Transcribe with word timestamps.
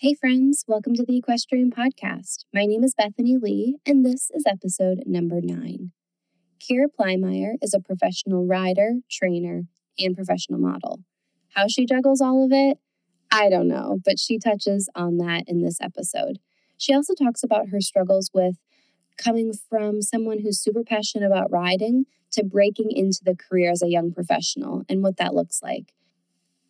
Hey, 0.00 0.14
friends, 0.14 0.64
welcome 0.68 0.94
to 0.94 1.04
the 1.04 1.16
Equestrian 1.16 1.72
Podcast. 1.72 2.44
My 2.54 2.66
name 2.66 2.84
is 2.84 2.94
Bethany 2.96 3.36
Lee, 3.36 3.78
and 3.84 4.06
this 4.06 4.30
is 4.32 4.44
episode 4.46 5.02
number 5.06 5.40
nine. 5.42 5.90
Kira 6.60 6.84
Plymire 6.86 7.54
is 7.60 7.74
a 7.74 7.80
professional 7.80 8.46
rider, 8.46 8.98
trainer, 9.10 9.62
and 9.98 10.14
professional 10.14 10.60
model. 10.60 11.00
How 11.56 11.66
she 11.66 11.84
juggles 11.84 12.20
all 12.20 12.44
of 12.44 12.52
it, 12.52 12.78
I 13.32 13.48
don't 13.50 13.66
know, 13.66 13.98
but 14.04 14.20
she 14.20 14.38
touches 14.38 14.88
on 14.94 15.16
that 15.16 15.42
in 15.48 15.62
this 15.62 15.80
episode. 15.80 16.38
She 16.76 16.94
also 16.94 17.14
talks 17.14 17.42
about 17.42 17.70
her 17.70 17.80
struggles 17.80 18.30
with 18.32 18.54
coming 19.16 19.52
from 19.68 20.00
someone 20.00 20.42
who's 20.42 20.62
super 20.62 20.84
passionate 20.84 21.26
about 21.26 21.50
riding 21.50 22.04
to 22.34 22.44
breaking 22.44 22.92
into 22.92 23.24
the 23.24 23.34
career 23.34 23.72
as 23.72 23.82
a 23.82 23.90
young 23.90 24.12
professional 24.12 24.84
and 24.88 25.02
what 25.02 25.16
that 25.16 25.34
looks 25.34 25.60
like. 25.60 25.92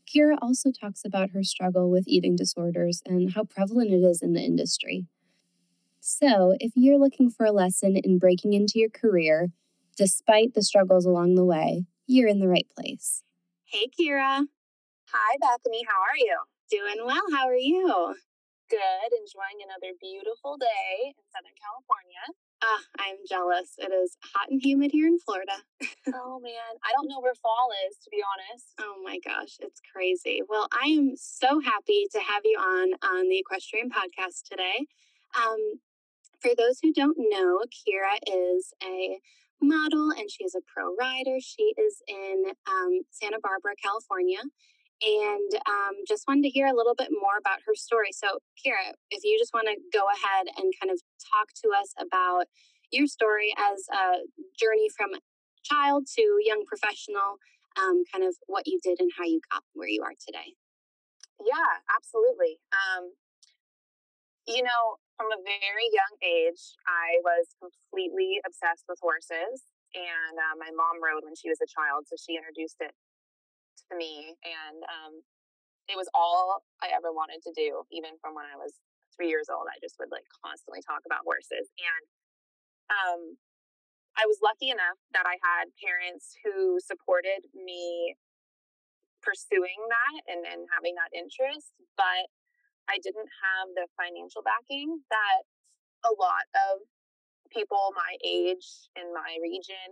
Kira 0.08 0.36
also 0.40 0.70
talks 0.70 1.04
about 1.04 1.30
her 1.30 1.42
struggle 1.42 1.90
with 1.90 2.08
eating 2.08 2.36
disorders 2.36 3.02
and 3.04 3.32
how 3.34 3.44
prevalent 3.44 3.92
it 3.92 4.02
is 4.02 4.22
in 4.22 4.32
the 4.32 4.40
industry. 4.40 5.06
So, 6.00 6.54
if 6.60 6.72
you're 6.74 6.98
looking 6.98 7.30
for 7.30 7.44
a 7.44 7.52
lesson 7.52 7.96
in 7.96 8.18
breaking 8.18 8.54
into 8.54 8.78
your 8.78 8.88
career, 8.88 9.48
despite 9.96 10.54
the 10.54 10.62
struggles 10.62 11.04
along 11.04 11.34
the 11.34 11.44
way, 11.44 11.84
you're 12.06 12.28
in 12.28 12.38
the 12.38 12.48
right 12.48 12.66
place. 12.74 13.22
Hey, 13.64 13.86
Kira. 13.88 14.46
Hi, 15.12 15.36
Bethany. 15.40 15.84
How 15.86 16.00
are 16.00 16.16
you? 16.16 16.38
Doing 16.70 17.04
well. 17.04 17.24
How 17.32 17.48
are 17.48 17.56
you? 17.56 18.14
Good. 18.70 19.10
Enjoying 19.12 19.60
another 19.64 19.92
beautiful 20.00 20.56
day 20.56 21.12
in 21.12 21.24
Southern 21.32 21.56
California. 21.60 22.24
Ah, 22.60 22.80
I'm 22.98 23.16
jealous. 23.28 23.74
It 23.78 23.92
is 23.92 24.16
hot 24.34 24.50
and 24.50 24.60
humid 24.60 24.90
here 24.90 25.06
in 25.06 25.18
Florida. 25.20 25.52
oh 26.14 26.40
man, 26.40 26.74
I 26.82 26.92
don't 26.92 27.08
know 27.08 27.20
where 27.20 27.34
fall 27.34 27.70
is 27.88 27.96
to 27.98 28.10
be 28.10 28.22
honest. 28.22 28.74
Oh 28.80 28.96
my 29.04 29.18
gosh, 29.24 29.58
it's 29.60 29.80
crazy. 29.92 30.42
Well, 30.48 30.66
I 30.72 30.88
am 30.88 31.12
so 31.16 31.60
happy 31.60 32.06
to 32.12 32.18
have 32.18 32.42
you 32.44 32.58
on 32.58 32.94
on 33.02 33.28
the 33.28 33.38
Equestrian 33.38 33.90
podcast 33.90 34.48
today. 34.50 34.86
Um, 35.36 35.80
for 36.40 36.50
those 36.56 36.78
who 36.82 36.92
don't 36.92 37.16
know, 37.18 37.60
Kira 37.70 38.18
is 38.26 38.72
a 38.82 39.18
model 39.60 40.10
and 40.10 40.30
she 40.30 40.44
is 40.44 40.54
a 40.54 40.60
pro 40.66 40.94
rider. 40.98 41.38
She 41.40 41.74
is 41.76 42.02
in 42.08 42.44
um, 42.66 43.00
Santa 43.10 43.38
Barbara, 43.42 43.74
California, 43.82 44.40
and 45.02 45.50
um, 45.66 45.94
just 46.06 46.26
wanted 46.26 46.42
to 46.42 46.50
hear 46.50 46.66
a 46.66 46.74
little 46.74 46.94
bit 46.94 47.08
more 47.12 47.38
about 47.38 47.62
her 47.66 47.74
story. 47.74 48.10
So, 48.10 48.42
Kira, 48.58 48.94
if 49.10 49.22
you 49.22 49.38
just 49.38 49.54
want 49.54 49.68
to 49.68 49.76
go 49.92 50.06
ahead 50.10 50.50
and 50.56 50.72
kind 50.80 50.90
of 50.90 50.98
talk 51.22 51.54
to 51.62 51.70
us 51.70 51.94
about 51.98 52.46
your 52.90 53.06
story 53.06 53.54
as 53.58 53.86
a 53.92 54.26
journey 54.58 54.88
from 54.90 55.14
child 55.62 56.06
to 56.16 56.22
young 56.42 56.64
professional, 56.66 57.38
um, 57.78 58.02
kind 58.10 58.24
of 58.24 58.34
what 58.46 58.66
you 58.66 58.80
did 58.82 58.98
and 58.98 59.10
how 59.16 59.24
you 59.24 59.40
got 59.52 59.62
where 59.74 59.88
you 59.88 60.02
are 60.02 60.16
today. 60.18 60.58
Yeah, 61.38 61.78
absolutely. 61.94 62.58
Um, 62.74 63.14
you 64.48 64.66
know, 64.66 64.98
from 65.14 65.30
a 65.30 65.38
very 65.38 65.86
young 65.94 66.14
age, 66.24 66.74
I 66.88 67.22
was 67.22 67.54
completely 67.62 68.40
obsessed 68.42 68.88
with 68.88 68.98
horses. 68.98 69.62
And 69.94 70.36
uh, 70.36 70.56
my 70.58 70.68
mom 70.74 71.00
rode 71.00 71.24
when 71.24 71.38
she 71.38 71.48
was 71.48 71.62
a 71.64 71.70
child, 71.70 72.04
so 72.10 72.16
she 72.18 72.36
introduced 72.36 72.76
it 72.80 72.92
to 73.90 73.94
me. 73.96 74.36
And 74.44 74.78
um, 74.84 75.12
it 75.88 75.96
was 75.96 76.08
all 76.12 76.62
I 76.84 76.92
ever 76.92 77.12
wanted 77.12 77.40
to 77.48 77.52
do, 77.56 77.84
even 77.90 78.16
from 78.20 78.36
when 78.36 78.44
I 78.44 78.56
was 78.56 78.76
three 79.16 79.28
years 79.28 79.48
old. 79.50 79.66
I 79.66 79.80
just 79.82 79.96
would 79.98 80.12
like 80.12 80.28
constantly 80.44 80.84
talk 80.84 81.02
about 81.08 81.24
horses. 81.24 81.66
And 81.80 82.04
um, 82.92 83.20
I 84.16 84.26
was 84.26 84.42
lucky 84.44 84.70
enough 84.70 84.98
that 85.14 85.24
I 85.24 85.38
had 85.40 85.72
parents 85.78 86.36
who 86.44 86.78
supported 86.82 87.46
me 87.54 88.16
pursuing 89.22 89.78
that 89.90 90.22
and, 90.30 90.46
and 90.46 90.66
having 90.70 90.94
that 90.96 91.10
interest, 91.12 91.74
but 91.98 92.30
I 92.88 92.96
didn't 93.02 93.28
have 93.28 93.66
the 93.76 93.86
financial 93.98 94.40
backing 94.40 95.02
that 95.12 95.42
a 96.06 96.12
lot 96.16 96.46
of 96.54 96.86
people 97.52 97.92
my 97.96 98.16
age 98.24 98.88
in 98.96 99.12
my 99.12 99.36
region 99.42 99.88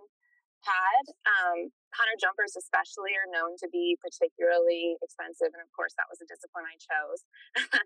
had. 0.67 1.05
Um, 1.25 1.71
hunter 1.95 2.19
jumpers, 2.19 2.59
especially, 2.59 3.15
are 3.15 3.31
known 3.31 3.55
to 3.63 3.69
be 3.71 3.97
particularly 4.03 4.99
expensive. 5.01 5.55
And 5.55 5.63
of 5.63 5.71
course, 5.73 5.95
that 5.97 6.11
was 6.11 6.19
a 6.21 6.29
discipline 6.29 6.67
I 6.67 6.77
chose 6.77 7.21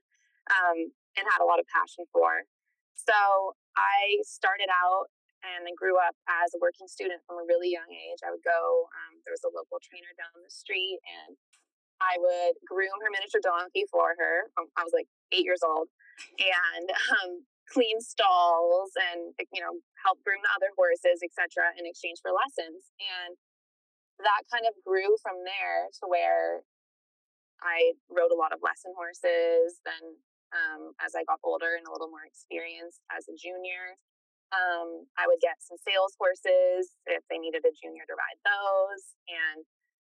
um, 0.56 0.78
and 1.14 1.24
had 1.28 1.44
a 1.44 1.48
lot 1.48 1.60
of 1.60 1.68
passion 1.68 2.08
for. 2.10 2.48
So 2.96 3.54
I 3.76 4.20
started 4.24 4.68
out 4.68 5.12
and 5.40 5.64
I 5.64 5.72
grew 5.72 5.96
up 5.96 6.12
as 6.28 6.52
a 6.52 6.60
working 6.60 6.88
student 6.88 7.24
from 7.24 7.40
a 7.40 7.48
really 7.48 7.72
young 7.72 7.88
age. 7.88 8.20
I 8.20 8.28
would 8.28 8.44
go, 8.44 8.90
um, 8.92 9.20
there 9.24 9.32
was 9.32 9.44
a 9.44 9.52
local 9.52 9.80
trainer 9.80 10.12
down 10.20 10.36
the 10.36 10.52
street, 10.52 11.00
and 11.00 11.32
I 12.00 12.20
would 12.20 12.60
groom 12.68 12.96
her 13.00 13.08
miniature 13.08 13.40
donkey 13.40 13.88
for 13.88 14.16
her. 14.16 14.52
Um, 14.60 14.68
I 14.76 14.84
was 14.84 14.92
like 14.92 15.08
eight 15.32 15.44
years 15.44 15.64
old. 15.64 15.88
And 16.36 16.86
um, 17.16 17.44
clean 17.70 18.02
stalls 18.02 18.90
and 19.14 19.32
you 19.54 19.62
know 19.62 19.78
help 20.02 20.18
groom 20.26 20.42
the 20.42 20.52
other 20.58 20.74
horses 20.74 21.22
etc 21.22 21.70
in 21.78 21.86
exchange 21.86 22.18
for 22.18 22.34
lessons 22.34 22.90
and 22.98 23.38
that 24.20 24.42
kind 24.52 24.66
of 24.66 24.74
grew 24.84 25.16
from 25.22 25.40
there 25.46 25.88
to 25.94 26.04
where 26.10 26.66
i 27.62 27.94
rode 28.10 28.34
a 28.34 28.38
lot 28.38 28.50
of 28.52 28.60
lesson 28.60 28.92
horses 28.98 29.78
then 29.86 30.18
um, 30.50 30.92
as 30.98 31.14
i 31.14 31.22
got 31.30 31.38
older 31.46 31.78
and 31.78 31.86
a 31.86 31.92
little 31.94 32.10
more 32.10 32.26
experienced 32.26 33.06
as 33.14 33.30
a 33.30 33.34
junior 33.38 33.94
um, 34.50 35.06
i 35.14 35.30
would 35.30 35.38
get 35.38 35.62
some 35.62 35.78
sales 35.78 36.18
horses 36.18 36.98
if 37.06 37.22
they 37.30 37.38
needed 37.38 37.62
a 37.62 37.72
junior 37.78 38.02
to 38.04 38.18
ride 38.18 38.40
those 38.42 39.14
and 39.30 39.62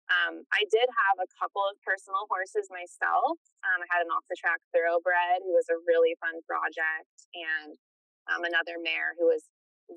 um, 0.10 0.42
I 0.50 0.66
did 0.74 0.90
have 0.90 1.22
a 1.22 1.30
couple 1.38 1.62
of 1.70 1.78
personal 1.86 2.26
horses 2.26 2.66
myself. 2.74 3.38
Um, 3.62 3.86
I 3.86 3.88
had 3.94 4.02
an 4.02 4.10
off 4.10 4.26
the 4.26 4.38
track 4.38 4.58
thoroughbred 4.74 5.46
who 5.46 5.54
was 5.54 5.70
a 5.70 5.78
really 5.86 6.18
fun 6.18 6.42
project, 6.50 7.30
and 7.38 7.78
um, 8.26 8.42
another 8.42 8.82
mare 8.82 9.14
who 9.22 9.30
was 9.30 9.46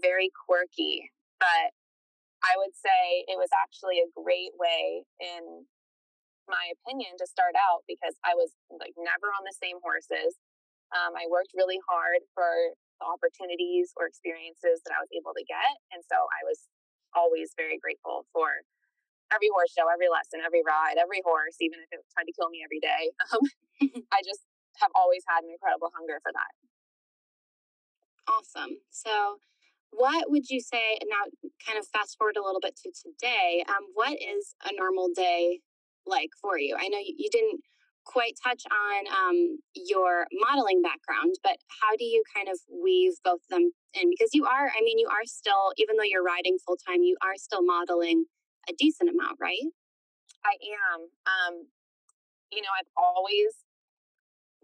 very 0.05 0.29
quirky. 0.33 1.09
But 1.41 1.73
I 2.45 2.61
would 2.61 2.77
say 2.77 3.25
it 3.25 3.41
was 3.41 3.49
actually 3.57 4.05
a 4.05 4.13
great 4.13 4.53
way, 4.61 5.09
in 5.17 5.65
my 6.45 6.77
opinion, 6.77 7.17
to 7.17 7.27
start 7.27 7.57
out 7.57 7.89
because 7.89 8.19
I 8.21 8.37
was 8.37 8.53
like 8.69 8.93
never 9.01 9.33
on 9.33 9.49
the 9.49 9.57
same 9.57 9.81
horses. 9.81 10.37
Um, 10.93 11.17
I 11.17 11.25
worked 11.33 11.57
really 11.57 11.81
hard 11.89 12.21
for 12.37 12.77
the 13.01 13.07
opportunities 13.09 13.97
or 13.97 14.05
experiences 14.05 14.85
that 14.85 14.93
I 14.93 15.01
was 15.01 15.09
able 15.17 15.33
to 15.33 15.45
get. 15.49 15.73
And 15.95 16.05
so 16.05 16.21
I 16.21 16.45
was 16.45 16.69
always 17.17 17.57
very 17.57 17.81
grateful 17.81 18.29
for 18.37 18.61
every 19.33 19.49
horse 19.51 19.73
show, 19.73 19.89
every 19.89 20.13
lesson, 20.13 20.45
every 20.45 20.63
ride, 20.63 21.01
every 21.01 21.25
horse, 21.25 21.57
even 21.61 21.81
if 21.81 21.89
it 21.91 22.05
tried 22.13 22.29
to 22.29 22.35
kill 22.37 22.53
me 22.53 22.63
every 22.63 22.81
day. 22.81 23.11
Um, 23.33 23.41
I 24.13 24.21
just 24.23 24.45
have 24.79 24.93
always 24.95 25.25
had 25.27 25.43
an 25.43 25.51
incredible 25.51 25.91
hunger 25.97 26.21
for 26.23 26.31
that. 26.31 26.53
Awesome. 28.29 28.79
So, 28.91 29.39
what 29.91 30.31
would 30.31 30.49
you 30.49 30.61
say? 30.61 30.99
Now, 31.09 31.29
kind 31.67 31.79
of 31.79 31.87
fast 31.89 32.17
forward 32.17 32.37
a 32.37 32.45
little 32.45 32.61
bit 32.61 32.77
to 32.85 32.93
today. 32.93 33.65
Um, 33.69 33.91
what 33.95 34.13
is 34.13 34.55
a 34.65 34.73
normal 34.77 35.09
day 35.15 35.61
like 36.07 36.31
for 36.41 36.59
you? 36.59 36.77
I 36.79 36.89
know 36.89 36.99
you, 36.99 37.15
you 37.17 37.29
didn't 37.31 37.61
quite 38.05 38.35
touch 38.43 38.63
on 38.71 39.07
um, 39.13 39.59
your 39.75 40.27
modeling 40.33 40.83
background, 40.83 41.35
but 41.43 41.57
how 41.81 41.97
do 41.97 42.05
you 42.05 42.23
kind 42.35 42.49
of 42.49 42.59
weave 42.69 43.13
both 43.25 43.41
of 43.43 43.49
them 43.51 43.71
in? 43.95 44.11
Because 44.11 44.31
you 44.33 44.45
are, 44.47 44.69
I 44.69 44.81
mean, 44.83 44.99
you 44.99 45.09
are 45.09 45.25
still, 45.25 45.73
even 45.77 45.97
though 45.97 46.07
you're 46.07 46.25
riding 46.25 46.57
full 46.65 46.77
time, 46.77 47.03
you 47.03 47.17
are 47.23 47.37
still 47.37 47.63
modeling 47.63 48.25
a 48.69 48.73
decent 48.79 49.11
amount, 49.11 49.39
right? 49.41 49.71
I 50.45 50.55
am. 50.59 50.99
Um, 51.27 51.55
you 52.51 52.61
know, 52.61 52.73
I've 52.75 52.91
always 52.97 53.63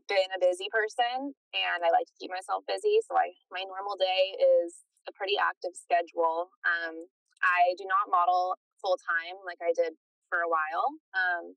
been 0.09 0.33
a 0.33 0.41
busy 0.41 0.67
person 0.73 1.37
and 1.53 1.81
I 1.85 1.93
like 1.93 2.09
to 2.09 2.17
keep 2.17 2.33
myself 2.33 2.65
busy. 2.65 3.01
So 3.05 3.15
I 3.15 3.37
my 3.53 3.63
normal 3.69 3.95
day 3.97 4.35
is 4.37 4.85
a 5.07 5.13
pretty 5.13 5.37
active 5.37 5.77
schedule. 5.77 6.53
Um, 6.65 7.09
I 7.45 7.77
do 7.77 7.85
not 7.87 8.11
model 8.11 8.57
full 8.81 8.97
time 8.99 9.39
like 9.45 9.61
I 9.61 9.77
did 9.77 9.95
for 10.33 10.43
a 10.43 10.51
while. 10.51 10.97
Um, 11.13 11.55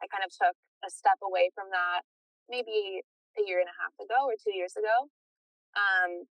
I 0.00 0.08
kind 0.08 0.24
of 0.24 0.30
took 0.32 0.56
a 0.86 0.90
step 0.90 1.20
away 1.20 1.50
from 1.52 1.68
that 1.74 2.06
maybe 2.48 3.04
a 3.38 3.42
year 3.46 3.60
and 3.60 3.70
a 3.70 3.76
half 3.78 3.94
ago 4.00 4.26
or 4.26 4.34
two 4.38 4.54
years 4.54 4.74
ago. 4.74 5.10
Um, 5.76 6.26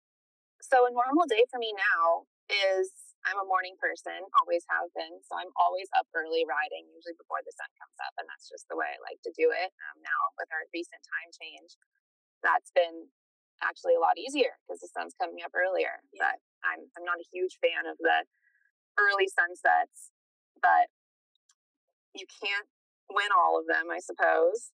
so 0.63 0.87
a 0.87 0.91
normal 0.91 1.27
day 1.31 1.47
for 1.51 1.59
me 1.59 1.71
now 1.75 2.27
is 2.51 3.08
I'm 3.27 3.41
a 3.43 3.47
morning 3.47 3.75
person, 3.79 4.15
always 4.43 4.63
have 4.71 4.89
been. 4.95 5.19
So 5.27 5.35
I'm 5.37 5.51
always 5.59 5.91
up 5.99 6.07
early 6.15 6.47
riding, 6.47 6.87
usually 6.95 7.19
before 7.19 7.43
the 7.43 7.55
sun 7.55 7.69
comes 7.77 7.99
up. 8.03 8.15
And 8.17 8.27
that's 8.31 8.47
just 8.47 8.71
the 8.71 8.79
way 8.79 8.89
I 8.89 8.99
like 9.03 9.21
to 9.27 9.33
do 9.35 9.51
it. 9.51 9.71
Um, 9.91 9.97
now, 10.01 10.21
with 10.39 10.49
our 10.55 10.65
recent 10.71 11.03
time 11.03 11.31
change, 11.35 11.75
that's 12.43 12.71
been 12.73 13.11
actually 13.63 13.99
a 13.99 14.03
lot 14.03 14.15
easier 14.15 14.55
because 14.63 14.79
the 14.79 14.91
sun's 14.95 15.19
coming 15.19 15.43
up 15.43 15.51
earlier. 15.55 15.99
Yeah. 16.15 16.31
But 16.31 16.37
I'm 16.63 16.83
I'm 16.95 17.07
not 17.07 17.19
a 17.19 17.31
huge 17.35 17.59
fan 17.59 17.91
of 17.91 17.99
the 17.99 18.23
early 18.99 19.27
sunsets, 19.31 20.15
but 20.63 20.91
you 22.15 22.27
can't 22.27 22.67
win 23.11 23.31
all 23.35 23.59
of 23.59 23.67
them, 23.67 23.91
I 23.91 23.99
suppose. 24.03 24.71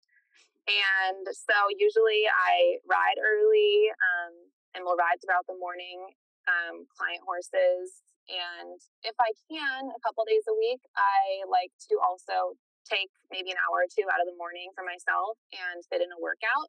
And 0.63 1.27
so 1.27 1.55
usually 1.75 2.23
I 2.27 2.79
ride 2.87 3.19
early 3.19 3.91
um, 3.91 4.33
and 4.75 4.87
will 4.87 4.95
ride 4.95 5.19
throughout 5.19 5.43
the 5.47 5.59
morning, 5.59 6.07
um, 6.47 6.87
client 6.95 7.19
horses. 7.27 7.99
And 8.31 8.79
if 9.03 9.15
I 9.19 9.31
can, 9.51 9.91
a 9.91 10.01
couple 10.01 10.23
days 10.23 10.47
a 10.47 10.55
week, 10.55 10.79
I 10.95 11.43
like 11.47 11.75
to 11.91 11.99
also 11.99 12.55
take 12.87 13.11
maybe 13.31 13.51
an 13.51 13.59
hour 13.63 13.83
or 13.83 13.89
two 13.89 14.07
out 14.11 14.19
of 14.19 14.27
the 14.27 14.35
morning 14.35 14.71
for 14.75 14.83
myself 14.83 15.39
and 15.51 15.83
fit 15.87 16.03
in 16.03 16.11
a 16.11 16.19
workout. 16.19 16.67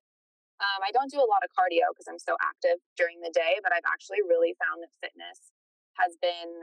Um, 0.63 0.87
I 0.87 0.95
don't 0.95 1.11
do 1.11 1.19
a 1.19 1.27
lot 1.27 1.43
of 1.43 1.51
cardio 1.51 1.91
because 1.91 2.07
I'm 2.07 2.23
so 2.23 2.39
active 2.39 2.79
during 2.95 3.19
the 3.19 3.35
day, 3.35 3.59
but 3.63 3.75
I've 3.75 3.87
actually 3.91 4.23
really 4.23 4.55
found 4.63 4.83
that 4.87 4.91
fitness 5.03 5.51
has 5.99 6.15
been 6.23 6.63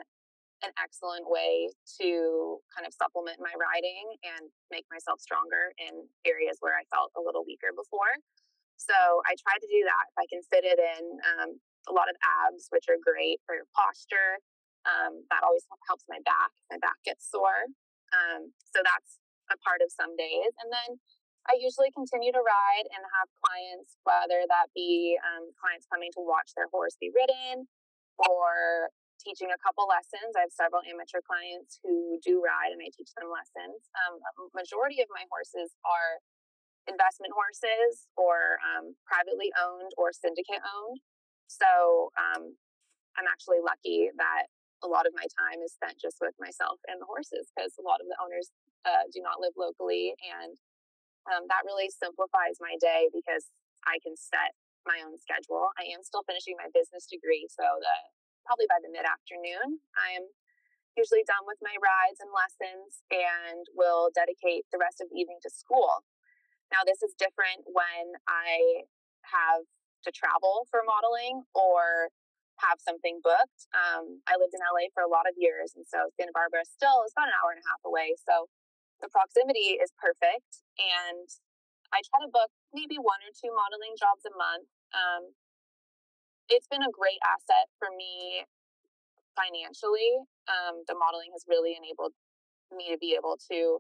an 0.64 0.72
excellent 0.80 1.28
way 1.28 1.74
to 2.00 2.62
kind 2.72 2.86
of 2.86 2.94
supplement 2.96 3.42
my 3.42 3.52
riding 3.58 4.16
and 4.24 4.48
make 4.70 4.86
myself 4.88 5.20
stronger 5.20 5.74
in 5.82 6.08
areas 6.24 6.62
where 6.62 6.78
I 6.78 6.88
felt 6.94 7.12
a 7.18 7.22
little 7.22 7.44
weaker 7.44 7.76
before. 7.76 8.14
So 8.78 8.96
I 9.28 9.34
try 9.38 9.58
to 9.58 9.68
do 9.68 9.82
that 9.90 10.06
if 10.14 10.18
I 10.22 10.28
can 10.30 10.42
fit 10.48 10.64
it 10.64 10.80
in. 10.80 11.04
Um, 11.36 11.50
a 11.90 11.94
lot 11.94 12.10
of 12.10 12.16
abs, 12.46 12.70
which 12.70 12.86
are 12.94 13.02
great 13.02 13.42
for 13.46 13.58
your 13.58 13.66
posture. 13.74 14.38
Um, 14.86 15.26
that 15.30 15.46
always 15.46 15.66
helps 15.86 16.06
my 16.10 16.18
back. 16.26 16.52
My 16.74 16.82
back 16.82 16.98
gets 17.06 17.30
sore. 17.30 17.70
Um, 18.12 18.52
so 18.74 18.82
that's 18.82 19.22
a 19.54 19.58
part 19.62 19.84
of 19.84 19.94
some 19.94 20.18
days. 20.18 20.52
And 20.62 20.72
then 20.74 20.98
I 21.50 21.58
usually 21.58 21.90
continue 21.94 22.30
to 22.34 22.44
ride 22.44 22.88
and 22.94 23.02
have 23.18 23.28
clients, 23.42 23.98
whether 24.06 24.46
that 24.46 24.70
be 24.78 25.18
um, 25.22 25.50
clients 25.58 25.90
coming 25.90 26.14
to 26.14 26.22
watch 26.22 26.54
their 26.54 26.70
horse 26.70 26.98
be 27.02 27.10
ridden 27.10 27.66
or 28.22 28.94
teaching 29.18 29.50
a 29.54 29.60
couple 29.62 29.86
lessons. 29.90 30.34
I 30.38 30.46
have 30.46 30.54
several 30.54 30.86
amateur 30.86 31.22
clients 31.22 31.82
who 31.82 32.18
do 32.22 32.42
ride 32.42 32.74
and 32.74 32.82
I 32.82 32.90
teach 32.94 33.14
them 33.18 33.30
lessons. 33.30 33.90
Um, 34.06 34.22
majority 34.54 35.02
of 35.02 35.10
my 35.14 35.26
horses 35.30 35.74
are 35.86 36.22
investment 36.90 37.34
horses 37.34 38.10
or 38.18 38.58
um, 38.66 38.98
privately 39.06 39.54
owned 39.58 39.94
or 39.98 40.14
syndicate 40.14 40.62
owned. 40.62 41.02
So 41.46 42.14
um, 42.18 42.58
I'm 43.18 43.30
actually 43.30 43.62
lucky 43.62 44.10
that 44.18 44.50
a 44.82 44.90
lot 44.90 45.06
of 45.06 45.14
my 45.14 45.26
time 45.38 45.62
is 45.62 45.74
spent 45.74 45.98
just 46.02 46.18
with 46.20 46.34
myself 46.42 46.82
and 46.90 46.98
the 46.98 47.10
horses 47.10 47.54
because 47.54 47.74
a 47.78 47.86
lot 47.86 48.02
of 48.02 48.10
the 48.10 48.18
owners 48.18 48.50
uh, 48.86 49.06
do 49.14 49.22
not 49.22 49.38
live 49.38 49.54
locally 49.54 50.18
and 50.26 50.58
um, 51.30 51.46
that 51.54 51.62
really 51.70 51.90
simplifies 51.94 52.58
my 52.58 52.74
day 52.82 53.06
because 53.14 53.46
I 53.86 54.02
can 54.02 54.18
set 54.18 54.58
my 54.90 54.98
own 55.06 55.22
schedule. 55.22 55.70
I 55.78 55.86
am 55.94 56.02
still 56.02 56.26
finishing 56.26 56.58
my 56.58 56.66
business 56.74 57.06
degree, 57.06 57.46
so 57.46 57.62
the 57.62 57.96
probably 58.46 58.66
by 58.66 58.82
the 58.82 58.90
mid 58.90 59.06
afternoon, 59.06 59.78
I 59.94 60.18
am 60.18 60.26
usually 60.98 61.24
done 61.24 61.46
with 61.46 61.62
my 61.62 61.78
rides 61.78 62.20
and 62.20 62.34
lessons 62.34 63.06
and 63.14 63.64
will 63.78 64.10
dedicate 64.12 64.66
the 64.74 64.82
rest 64.82 65.00
of 65.00 65.08
the 65.08 65.18
evening 65.18 65.40
to 65.46 65.52
school. 65.54 66.04
Now, 66.74 66.84
this 66.84 67.00
is 67.06 67.14
different 67.16 67.68
when 67.70 68.18
I 68.28 68.90
have 69.30 69.64
to 70.04 70.12
travel 70.12 70.68
for 70.74 70.82
modeling 70.84 71.46
or 71.54 72.10
have 72.62 72.78
something 72.82 73.20
booked. 73.26 73.68
Um, 73.74 74.22
I 74.30 74.38
lived 74.38 74.54
in 74.54 74.62
LA 74.62 74.90
for 74.94 75.02
a 75.02 75.10
lot 75.10 75.26
of 75.26 75.34
years, 75.38 75.74
and 75.74 75.86
so 75.86 76.10
Santa 76.16 76.34
Barbara 76.34 76.66
still 76.66 77.02
is 77.06 77.14
about 77.14 77.30
an 77.30 77.36
hour 77.42 77.52
and 77.54 77.62
a 77.62 77.68
half 77.68 77.82
away. 77.84 78.14
So 78.22 78.48
the 79.02 79.10
proximity 79.10 79.82
is 79.82 79.90
perfect. 79.98 80.62
And 80.78 81.26
I 81.92 82.00
try 82.08 82.24
to 82.24 82.32
book 82.32 82.54
maybe 82.72 83.02
one 83.02 83.20
or 83.26 83.34
two 83.34 83.52
modeling 83.52 83.98
jobs 83.98 84.24
a 84.24 84.34
month. 84.38 84.70
Um, 84.94 85.24
it's 86.48 86.70
been 86.70 86.86
a 86.86 86.94
great 86.94 87.20
asset 87.26 87.68
for 87.82 87.90
me 87.92 88.46
financially. 89.36 90.22
Um, 90.48 90.84
the 90.88 90.96
modeling 90.96 91.34
has 91.36 91.44
really 91.48 91.76
enabled 91.76 92.16
me 92.72 92.92
to 92.92 93.00
be 93.00 93.16
able 93.18 93.36
to 93.52 93.80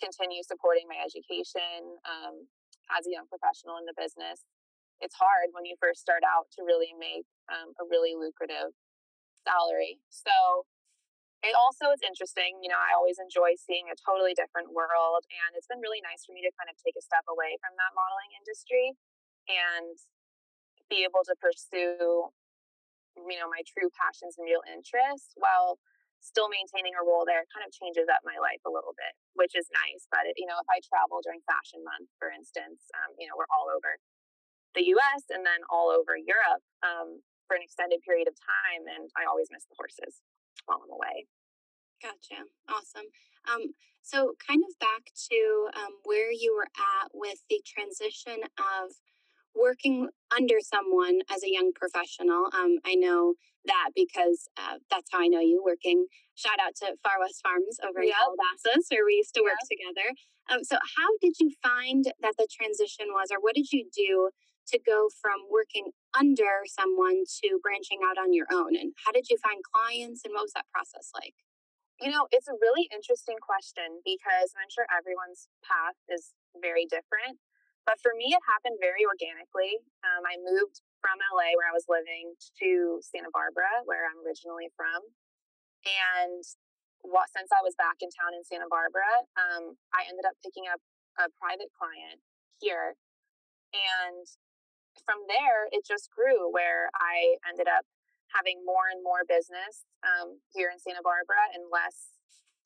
continue 0.00 0.42
supporting 0.42 0.90
my 0.90 0.98
education 0.98 2.00
um, 2.06 2.50
as 2.90 3.06
a 3.06 3.10
young 3.14 3.30
professional 3.30 3.78
in 3.78 3.86
the 3.86 3.94
business. 3.94 4.42
It's 5.04 5.20
hard 5.20 5.52
when 5.52 5.68
you 5.68 5.76
first 5.76 6.00
start 6.00 6.24
out 6.24 6.48
to 6.56 6.64
really 6.64 6.96
make 6.96 7.28
um, 7.52 7.76
a 7.76 7.84
really 7.84 8.16
lucrative 8.16 8.72
salary. 9.44 10.00
So 10.08 10.64
it 11.44 11.52
also 11.52 11.92
is 11.92 12.00
interesting. 12.00 12.56
You 12.64 12.72
know, 12.72 12.80
I 12.80 12.96
always 12.96 13.20
enjoy 13.20 13.52
seeing 13.60 13.92
a 13.92 13.96
totally 14.00 14.32
different 14.32 14.72
world. 14.72 15.28
And 15.28 15.52
it's 15.52 15.68
been 15.68 15.84
really 15.84 16.00
nice 16.00 16.24
for 16.24 16.32
me 16.32 16.40
to 16.40 16.52
kind 16.56 16.72
of 16.72 16.76
take 16.80 16.96
a 16.96 17.04
step 17.04 17.28
away 17.28 17.60
from 17.60 17.76
that 17.76 17.92
modeling 17.92 18.32
industry 18.32 18.96
and 19.44 19.92
be 20.88 21.04
able 21.04 21.20
to 21.28 21.36
pursue, 21.36 22.32
you 23.12 23.36
know, 23.36 23.48
my 23.52 23.60
true 23.68 23.92
passions 23.92 24.40
and 24.40 24.48
real 24.48 24.64
interests 24.64 25.36
while 25.36 25.76
still 26.24 26.48
maintaining 26.48 26.96
a 26.96 27.04
role 27.04 27.28
there. 27.28 27.44
Kind 27.52 27.68
of 27.68 27.76
changes 27.76 28.08
up 28.08 28.24
my 28.24 28.40
life 28.40 28.64
a 28.64 28.72
little 28.72 28.96
bit, 28.96 29.12
which 29.36 29.52
is 29.52 29.68
nice. 29.68 30.08
But, 30.08 30.24
it, 30.24 30.40
you 30.40 30.48
know, 30.48 30.56
if 30.56 30.68
I 30.72 30.80
travel 30.80 31.20
during 31.20 31.44
fashion 31.44 31.84
month, 31.84 32.08
for 32.16 32.32
instance, 32.32 32.88
um, 33.04 33.12
you 33.20 33.28
know, 33.28 33.36
we're 33.36 33.52
all 33.52 33.68
over 33.68 34.00
the 34.74 34.84
US 34.98 35.30
and 35.30 35.46
then 35.46 35.62
all 35.70 35.90
over 35.90 36.16
Europe 36.16 36.62
um, 36.82 37.22
for 37.46 37.56
an 37.56 37.62
extended 37.62 38.02
period 38.02 38.28
of 38.28 38.34
time. 38.38 38.86
And 38.90 39.10
I 39.16 39.24
always 39.28 39.48
miss 39.50 39.64
the 39.66 39.78
horses 39.78 40.20
while 40.66 40.82
I'm 40.82 40.90
away. 40.90 41.26
Gotcha. 42.02 42.44
Awesome. 42.68 43.08
Um, 43.48 43.74
so, 44.02 44.34
kind 44.46 44.60
of 44.68 44.78
back 44.78 45.08
to 45.32 45.40
um, 45.76 45.96
where 46.04 46.30
you 46.30 46.54
were 46.54 46.68
at 46.76 47.08
with 47.14 47.40
the 47.48 47.62
transition 47.64 48.44
of 48.60 48.92
working 49.54 50.08
under 50.34 50.60
someone 50.60 51.20
as 51.32 51.42
a 51.42 51.50
young 51.50 51.72
professional. 51.72 52.50
Um, 52.52 52.78
I 52.84 52.96
know 52.96 53.34
that 53.64 53.90
because 53.94 54.48
uh, 54.58 54.76
that's 54.90 55.08
how 55.10 55.22
I 55.22 55.28
know 55.28 55.40
you 55.40 55.62
working. 55.64 56.06
Shout 56.34 56.60
out 56.60 56.74
to 56.84 56.96
Far 57.02 57.20
West 57.20 57.40
Farms 57.42 57.78
over 57.80 58.02
yep. 58.02 58.12
in 58.12 58.20
Calabasas, 58.20 58.86
where 58.90 59.06
we 59.06 59.24
used 59.24 59.34
to 59.34 59.42
work 59.42 59.60
together. 59.70 60.12
Um, 60.52 60.64
so, 60.64 60.76
how 60.76 61.08
did 61.22 61.40
you 61.40 61.52
find 61.62 62.04
that 62.20 62.34
the 62.36 62.48
transition 62.52 63.06
was, 63.08 63.28
or 63.32 63.40
what 63.40 63.54
did 63.54 63.72
you 63.72 63.88
do 63.88 64.28
to 64.68 64.78
go 64.78 65.08
from 65.20 65.44
working 65.50 65.92
under 66.16 66.64
someone 66.66 67.24
to 67.44 67.60
branching 67.62 68.00
out 68.04 68.16
on 68.16 68.32
your 68.32 68.46
own? 68.52 68.76
And 68.76 68.92
how 69.04 69.12
did 69.12 69.28
you 69.28 69.36
find 69.38 69.60
clients, 69.64 70.22
and 70.24 70.32
what 70.32 70.46
was 70.48 70.56
that 70.56 70.70
process 70.72 71.10
like? 71.14 71.34
You 72.00 72.10
know, 72.10 72.26
it's 72.34 72.48
a 72.50 72.58
really 72.58 72.90
interesting 72.90 73.38
question 73.38 74.02
because 74.02 74.50
I'm 74.58 74.70
sure 74.70 74.86
everyone's 74.90 75.46
path 75.62 75.94
is 76.10 76.34
very 76.58 76.86
different. 76.90 77.38
But 77.84 78.00
for 78.00 78.16
me, 78.16 78.32
it 78.32 78.40
happened 78.48 78.80
very 78.80 79.04
organically. 79.04 79.76
Um, 80.00 80.24
I 80.24 80.40
moved 80.40 80.80
from 81.04 81.20
LA, 81.36 81.52
where 81.52 81.68
I 81.68 81.76
was 81.76 81.84
living, 81.84 82.32
to 82.64 82.98
Santa 83.04 83.28
Barbara, 83.28 83.84
where 83.84 84.08
I'm 84.08 84.24
originally 84.24 84.72
from. 84.72 85.04
And 85.84 86.40
what, 87.04 87.28
since 87.36 87.52
I 87.52 87.60
was 87.60 87.76
back 87.76 88.00
in 88.00 88.08
town 88.08 88.32
in 88.32 88.40
Santa 88.40 88.64
Barbara, 88.72 89.28
um, 89.36 89.76
I 89.92 90.08
ended 90.08 90.24
up 90.24 90.32
picking 90.40 90.64
up 90.64 90.80
a 91.20 91.28
private 91.36 91.68
client 91.76 92.24
here. 92.56 92.96
And 93.76 94.24
from 95.02 95.26
there, 95.26 95.66
it 95.74 95.82
just 95.82 96.10
grew 96.14 96.50
where 96.54 96.90
I 96.94 97.40
ended 97.48 97.66
up 97.66 97.82
having 98.30 98.62
more 98.66 98.90
and 98.90 99.02
more 99.02 99.22
business 99.26 99.86
um, 100.02 100.38
here 100.54 100.70
in 100.70 100.78
Santa 100.78 101.02
Barbara 101.02 101.50
and 101.54 101.66
less 101.70 102.14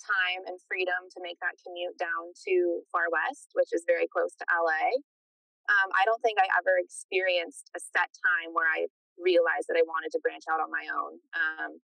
time 0.01 0.47
and 0.47 0.57
freedom 0.65 1.11
to 1.13 1.19
make 1.21 1.37
that 1.45 1.59
commute 1.61 1.99
down 1.99 2.33
to 2.49 2.81
Far 2.89 3.11
West, 3.11 3.53
which 3.53 3.75
is 3.75 3.85
very 3.85 4.09
close 4.09 4.33
to 4.39 4.45
LA. 4.49 4.97
Um, 5.69 5.89
I 5.93 6.09
don't 6.09 6.23
think 6.25 6.41
I 6.41 6.49
ever 6.57 6.81
experienced 6.81 7.69
a 7.77 7.81
set 7.81 8.09
time 8.25 8.57
where 8.57 8.71
I 8.71 8.89
realized 9.21 9.69
that 9.69 9.77
I 9.77 9.85
wanted 9.85 10.15
to 10.17 10.23
branch 10.25 10.49
out 10.49 10.63
on 10.63 10.73
my 10.73 10.89
own. 10.89 11.21
Um, 11.37 11.83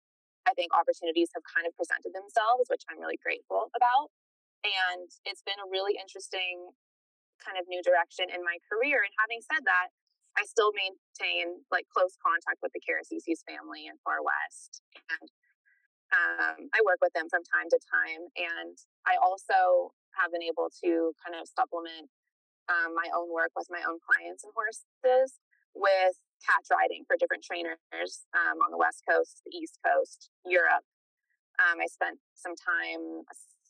I 0.44 0.52
think 0.58 0.74
opportunities 0.76 1.32
have 1.38 1.46
kind 1.48 1.64
of 1.70 1.72
presented 1.78 2.12
themselves, 2.12 2.68
which 2.68 2.84
I'm 2.90 3.00
really 3.00 3.22
grateful 3.22 3.72
about. 3.72 4.12
And 4.66 5.08
it's 5.24 5.46
been 5.46 5.62
a 5.62 5.70
really 5.72 5.96
interesting 5.96 6.74
kind 7.40 7.56
of 7.56 7.64
new 7.72 7.80
direction 7.80 8.28
in 8.28 8.44
my 8.44 8.60
career. 8.68 9.00
And 9.06 9.14
having 9.16 9.40
said 9.40 9.64
that, 9.64 9.96
I 10.40 10.48
still 10.48 10.72
maintain 10.72 11.60
like 11.68 11.84
close 11.92 12.16
contact 12.24 12.64
with 12.64 12.72
the 12.72 12.80
Karazissis 12.80 13.44
family 13.44 13.92
in 13.92 14.00
Far 14.08 14.24
West. 14.24 14.80
And 15.12 15.28
um, 16.16 16.72
I 16.72 16.80
work 16.88 17.04
with 17.04 17.12
them 17.12 17.28
from 17.28 17.44
time 17.44 17.68
to 17.68 17.80
time. 17.92 18.24
And 18.40 18.80
I 19.04 19.20
also 19.20 19.92
have 20.16 20.32
been 20.32 20.42
able 20.42 20.72
to 20.80 21.12
kind 21.20 21.36
of 21.36 21.44
supplement 21.52 22.08
um, 22.72 22.96
my 22.96 23.12
own 23.12 23.28
work 23.28 23.52
with 23.60 23.68
my 23.68 23.84
own 23.84 24.00
clients 24.00 24.48
and 24.48 24.56
horses 24.56 25.36
with 25.76 26.16
catch 26.40 26.72
riding 26.72 27.04
for 27.04 27.20
different 27.20 27.44
trainers 27.44 28.26
um, 28.32 28.64
on 28.64 28.72
the 28.72 28.80
West 28.80 29.04
Coast, 29.04 29.44
the 29.44 29.52
East 29.52 29.78
Coast, 29.84 30.32
Europe. 30.48 30.88
Um, 31.60 31.84
I 31.84 31.88
spent 31.92 32.18
some 32.34 32.56
time 32.56 33.28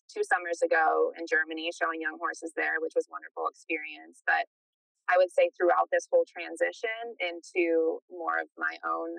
two 0.09 0.21
summers 0.21 0.61
ago 0.61 1.13
in 1.17 1.25
Germany 1.25 1.73
showing 1.73 2.01
young 2.01 2.17
horses 2.21 2.53
there, 2.53 2.77
which 2.81 2.93
was 2.93 3.09
wonderful 3.09 3.49
experience. 3.49 4.21
But 4.25 4.45
I 5.09 5.17
would 5.17 5.33
say 5.33 5.49
throughout 5.57 5.89
this 5.91 6.05
whole 6.05 6.23
transition 6.29 7.17
into 7.17 7.99
more 8.13 8.37
of 8.37 8.47
my 8.57 8.77
own 8.85 9.17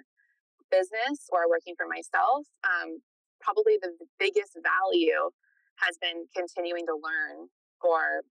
business 0.71 1.27
or 1.35 1.51
working 1.51 1.75
for 1.75 1.91
myself, 1.91 2.47
um, 2.63 3.03
probably 3.43 3.75
the 3.83 3.91
biggest 4.23 4.55
value 4.55 5.35
has 5.83 5.99
been 5.99 6.31
continuing 6.31 6.87
to 6.87 6.95
learn 6.95 7.51
or 7.83 8.23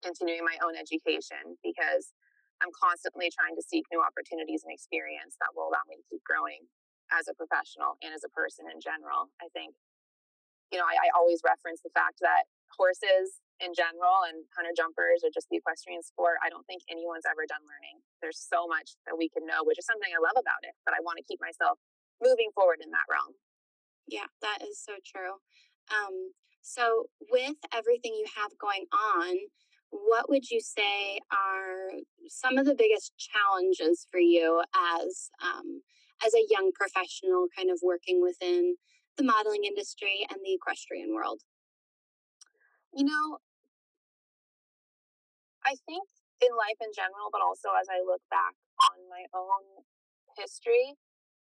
continuing 0.00 0.46
my 0.46 0.56
own 0.64 0.78
education 0.78 1.60
because 1.60 2.14
I'm 2.64 2.72
constantly 2.74 3.30
trying 3.30 3.54
to 3.54 3.62
seek 3.62 3.84
new 3.92 4.02
opportunities 4.02 4.64
and 4.64 4.72
experience 4.72 5.36
that 5.38 5.52
will 5.54 5.70
allow 5.70 5.84
me 5.86 6.00
to 6.00 6.06
keep 6.08 6.24
growing 6.24 6.66
as 7.12 7.28
a 7.28 7.34
professional 7.34 8.00
and 8.00 8.16
as 8.16 8.24
a 8.24 8.32
person 8.32 8.66
in 8.70 8.80
general. 8.80 9.30
I 9.38 9.52
think, 9.52 9.76
you 10.72 10.78
know, 10.78 10.86
I, 10.86 11.08
I 11.08 11.14
always 11.14 11.44
reference 11.44 11.84
the 11.84 11.92
fact 11.94 12.18
that 12.24 12.48
horses 12.74 13.42
in 13.58 13.74
general 13.74 14.26
and 14.30 14.46
hunter 14.54 14.74
jumpers 14.74 15.26
or 15.26 15.30
just 15.34 15.50
the 15.50 15.58
equestrian 15.58 16.02
sport, 16.02 16.38
I 16.42 16.48
don't 16.48 16.66
think 16.66 16.82
anyone's 16.86 17.26
ever 17.26 17.46
done 17.46 17.62
learning. 17.66 18.02
There's 18.22 18.38
so 18.38 18.66
much 18.70 18.94
that 19.06 19.18
we 19.18 19.28
can 19.28 19.46
know, 19.46 19.66
which 19.66 19.78
is 19.78 19.86
something 19.86 20.10
I 20.10 20.22
love 20.22 20.38
about 20.38 20.62
it, 20.62 20.74
but 20.86 20.94
I 20.94 21.02
want 21.02 21.18
to 21.18 21.26
keep 21.26 21.42
myself 21.42 21.78
moving 22.22 22.50
forward 22.54 22.78
in 22.82 22.90
that 22.94 23.06
realm. 23.10 23.34
Yeah, 24.06 24.30
that 24.42 24.62
is 24.62 24.80
so 24.80 24.96
true. 25.04 25.42
Um, 25.90 26.32
so, 26.62 27.08
with 27.30 27.56
everything 27.72 28.12
you 28.14 28.26
have 28.36 28.52
going 28.58 28.84
on, 28.92 29.36
what 29.90 30.28
would 30.28 30.50
you 30.50 30.60
say 30.60 31.18
are 31.32 31.90
some 32.28 32.58
of 32.58 32.66
the 32.66 32.74
biggest 32.74 33.12
challenges 33.16 34.06
for 34.10 34.20
you 34.20 34.62
as 34.74 35.30
um, 35.42 35.82
as 36.24 36.34
a 36.34 36.46
young 36.50 36.72
professional, 36.74 37.46
kind 37.56 37.70
of 37.70 37.78
working 37.82 38.20
within 38.20 38.76
the 39.16 39.24
modeling 39.24 39.64
industry 39.64 40.26
and 40.30 40.40
the 40.44 40.54
equestrian 40.54 41.14
world? 41.14 41.40
You 42.94 43.04
know, 43.04 43.38
I 45.68 45.76
think 45.84 46.08
in 46.40 46.56
life 46.56 46.80
in 46.80 46.88
general, 46.96 47.28
but 47.28 47.44
also 47.44 47.68
as 47.76 47.92
I 47.92 48.00
look 48.00 48.24
back 48.32 48.56
on 48.88 49.04
my 49.12 49.28
own 49.36 49.84
history, 50.40 50.96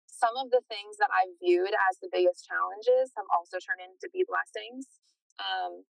some 0.09 0.33
of 0.41 0.49
the 0.49 0.65
things 0.65 0.97
that 0.97 1.13
I 1.13 1.29
viewed 1.37 1.69
as 1.69 2.01
the 2.01 2.09
biggest 2.09 2.49
challenges 2.49 3.13
have 3.13 3.29
also 3.29 3.61
turned 3.61 3.85
into 3.85 4.09
be 4.09 4.25
blessings. 4.25 4.89
Um, 5.37 5.85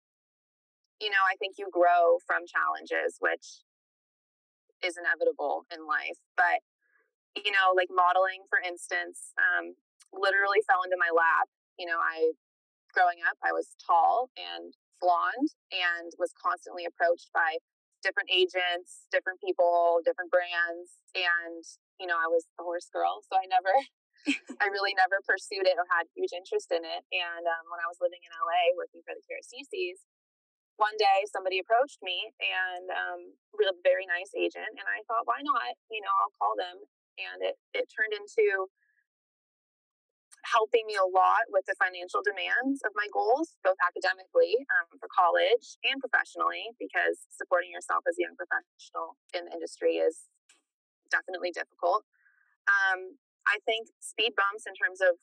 you 1.00 1.08
know, 1.08 1.24
I 1.24 1.40
think 1.40 1.56
you 1.56 1.72
grow 1.72 2.20
from 2.28 2.44
challenges, 2.44 3.16
which 3.24 3.64
is 4.84 5.00
inevitable 5.00 5.64
in 5.72 5.88
life. 5.88 6.20
But, 6.36 6.60
you 7.40 7.56
know, 7.56 7.72
like 7.78 7.88
modeling, 7.88 8.44
for 8.52 8.60
instance, 8.60 9.32
um, 9.40 9.80
literally 10.12 10.60
fell 10.68 10.84
into 10.84 11.00
my 11.00 11.14
lap. 11.14 11.48
You 11.80 11.88
know, 11.88 12.02
I, 12.02 12.36
growing 12.92 13.24
up, 13.24 13.40
I 13.40 13.56
was 13.56 13.78
tall 13.80 14.34
and 14.36 14.74
blonde 15.00 15.54
and 15.72 16.12
was 16.18 16.34
constantly 16.36 16.84
approached 16.84 17.30
by 17.32 17.62
different 18.08 18.32
agents, 18.32 19.04
different 19.12 19.44
people, 19.44 20.00
different 20.08 20.32
brands. 20.32 20.96
And, 21.12 21.60
you 22.00 22.08
know, 22.08 22.16
I 22.16 22.32
was 22.32 22.48
a 22.56 22.64
horse 22.64 22.88
girl. 22.88 23.20
So 23.28 23.36
I 23.36 23.44
never, 23.52 23.76
I 24.64 24.72
really 24.72 24.96
never 24.96 25.20
pursued 25.28 25.68
it 25.68 25.76
or 25.76 25.84
had 25.92 26.08
huge 26.16 26.32
interest 26.32 26.72
in 26.72 26.88
it. 26.88 27.04
And 27.12 27.44
um, 27.44 27.64
when 27.68 27.84
I 27.84 27.92
was 27.92 28.00
living 28.00 28.24
in 28.24 28.32
LA 28.32 28.72
working 28.80 29.04
for 29.04 29.12
the 29.12 29.24
Karazissises, 29.28 30.08
one 30.80 30.96
day 30.96 31.26
somebody 31.28 31.60
approached 31.60 32.00
me 32.06 32.32
and 32.40 32.88
um, 32.94 33.22
a 33.58 33.74
very 33.82 34.06
nice 34.06 34.30
agent 34.38 34.78
and 34.78 34.86
i 34.86 35.02
thought 35.10 35.26
why 35.26 35.42
not 35.42 35.74
you 35.90 35.98
know 35.98 36.14
i'll 36.22 36.38
call 36.38 36.54
them 36.54 36.78
and 37.18 37.42
it, 37.42 37.58
it 37.74 37.90
turned 37.90 38.14
into 38.14 38.70
helping 40.48 40.88
me 40.88 40.96
a 40.96 41.04
lot 41.04 41.44
with 41.52 41.68
the 41.68 41.76
financial 41.76 42.24
demands 42.24 42.80
of 42.88 42.96
my 42.96 43.08
goals 43.12 43.60
both 43.68 43.76
academically 43.84 44.56
um, 44.72 44.96
for 44.96 45.12
college 45.12 45.76
and 45.84 46.00
professionally 46.00 46.72
because 46.80 47.28
supporting 47.36 47.68
yourself 47.68 48.08
as 48.08 48.16
a 48.16 48.24
young 48.24 48.36
professional 48.40 49.20
in 49.36 49.44
the 49.44 49.52
industry 49.52 50.00
is 50.00 50.32
definitely 51.12 51.52
difficult. 51.52 52.04
Um, 52.68 53.16
i 53.48 53.64
think 53.64 53.88
speed 54.04 54.36
bumps 54.36 54.68
in 54.68 54.76
terms 54.76 55.00
of 55.00 55.16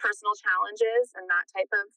personal 0.00 0.32
challenges 0.32 1.12
and 1.12 1.28
that 1.28 1.44
type 1.52 1.68
of 1.76 1.92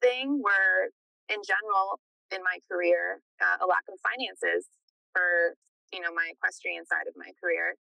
thing 0.00 0.40
were 0.40 0.88
in 1.28 1.44
general 1.44 2.00
in 2.32 2.40
my 2.40 2.56
career 2.64 3.20
uh, 3.40 3.60
a 3.60 3.66
lack 3.68 3.84
of 3.92 4.00
finances 4.00 4.68
for 5.12 5.56
you 5.92 6.00
know 6.00 6.12
my 6.12 6.32
equestrian 6.32 6.84
side 6.84 7.08
of 7.08 7.14
my 7.16 7.32
career. 7.40 7.76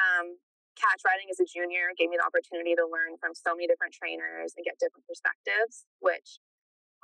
Um, 0.00 0.40
catch 0.82 1.06
riding 1.06 1.30
as 1.30 1.38
a 1.38 1.46
junior 1.46 1.94
gave 1.94 2.10
me 2.10 2.18
the 2.18 2.26
opportunity 2.26 2.74
to 2.74 2.82
learn 2.82 3.14
from 3.22 3.30
so 3.38 3.54
many 3.54 3.70
different 3.70 3.94
trainers 3.94 4.52
and 4.58 4.66
get 4.66 4.74
different 4.82 5.06
perspectives 5.06 5.86
which 6.02 6.42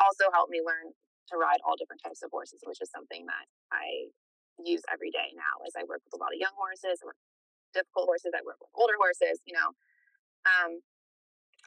also 0.03 0.27
helped 0.35 0.51
me 0.51 0.59
learn 0.59 0.91
to 1.31 1.39
ride 1.39 1.63
all 1.63 1.79
different 1.79 2.03
types 2.03 2.27
of 2.27 2.29
horses 2.35 2.59
which 2.67 2.83
is 2.83 2.91
something 2.91 3.23
that 3.31 3.47
i 3.71 4.11
use 4.59 4.83
every 4.91 5.15
day 5.15 5.31
now 5.39 5.63
as 5.63 5.79
i 5.79 5.87
work 5.87 6.03
with 6.03 6.19
a 6.19 6.21
lot 6.21 6.35
of 6.35 6.43
young 6.43 6.55
horses 6.59 6.99
or 7.07 7.15
difficult 7.71 8.11
horses 8.11 8.35
i 8.35 8.43
work 8.43 8.59
with 8.59 8.73
older 8.75 8.99
horses 8.99 9.39
you 9.47 9.55
know? 9.55 9.71
Um, 10.43 10.83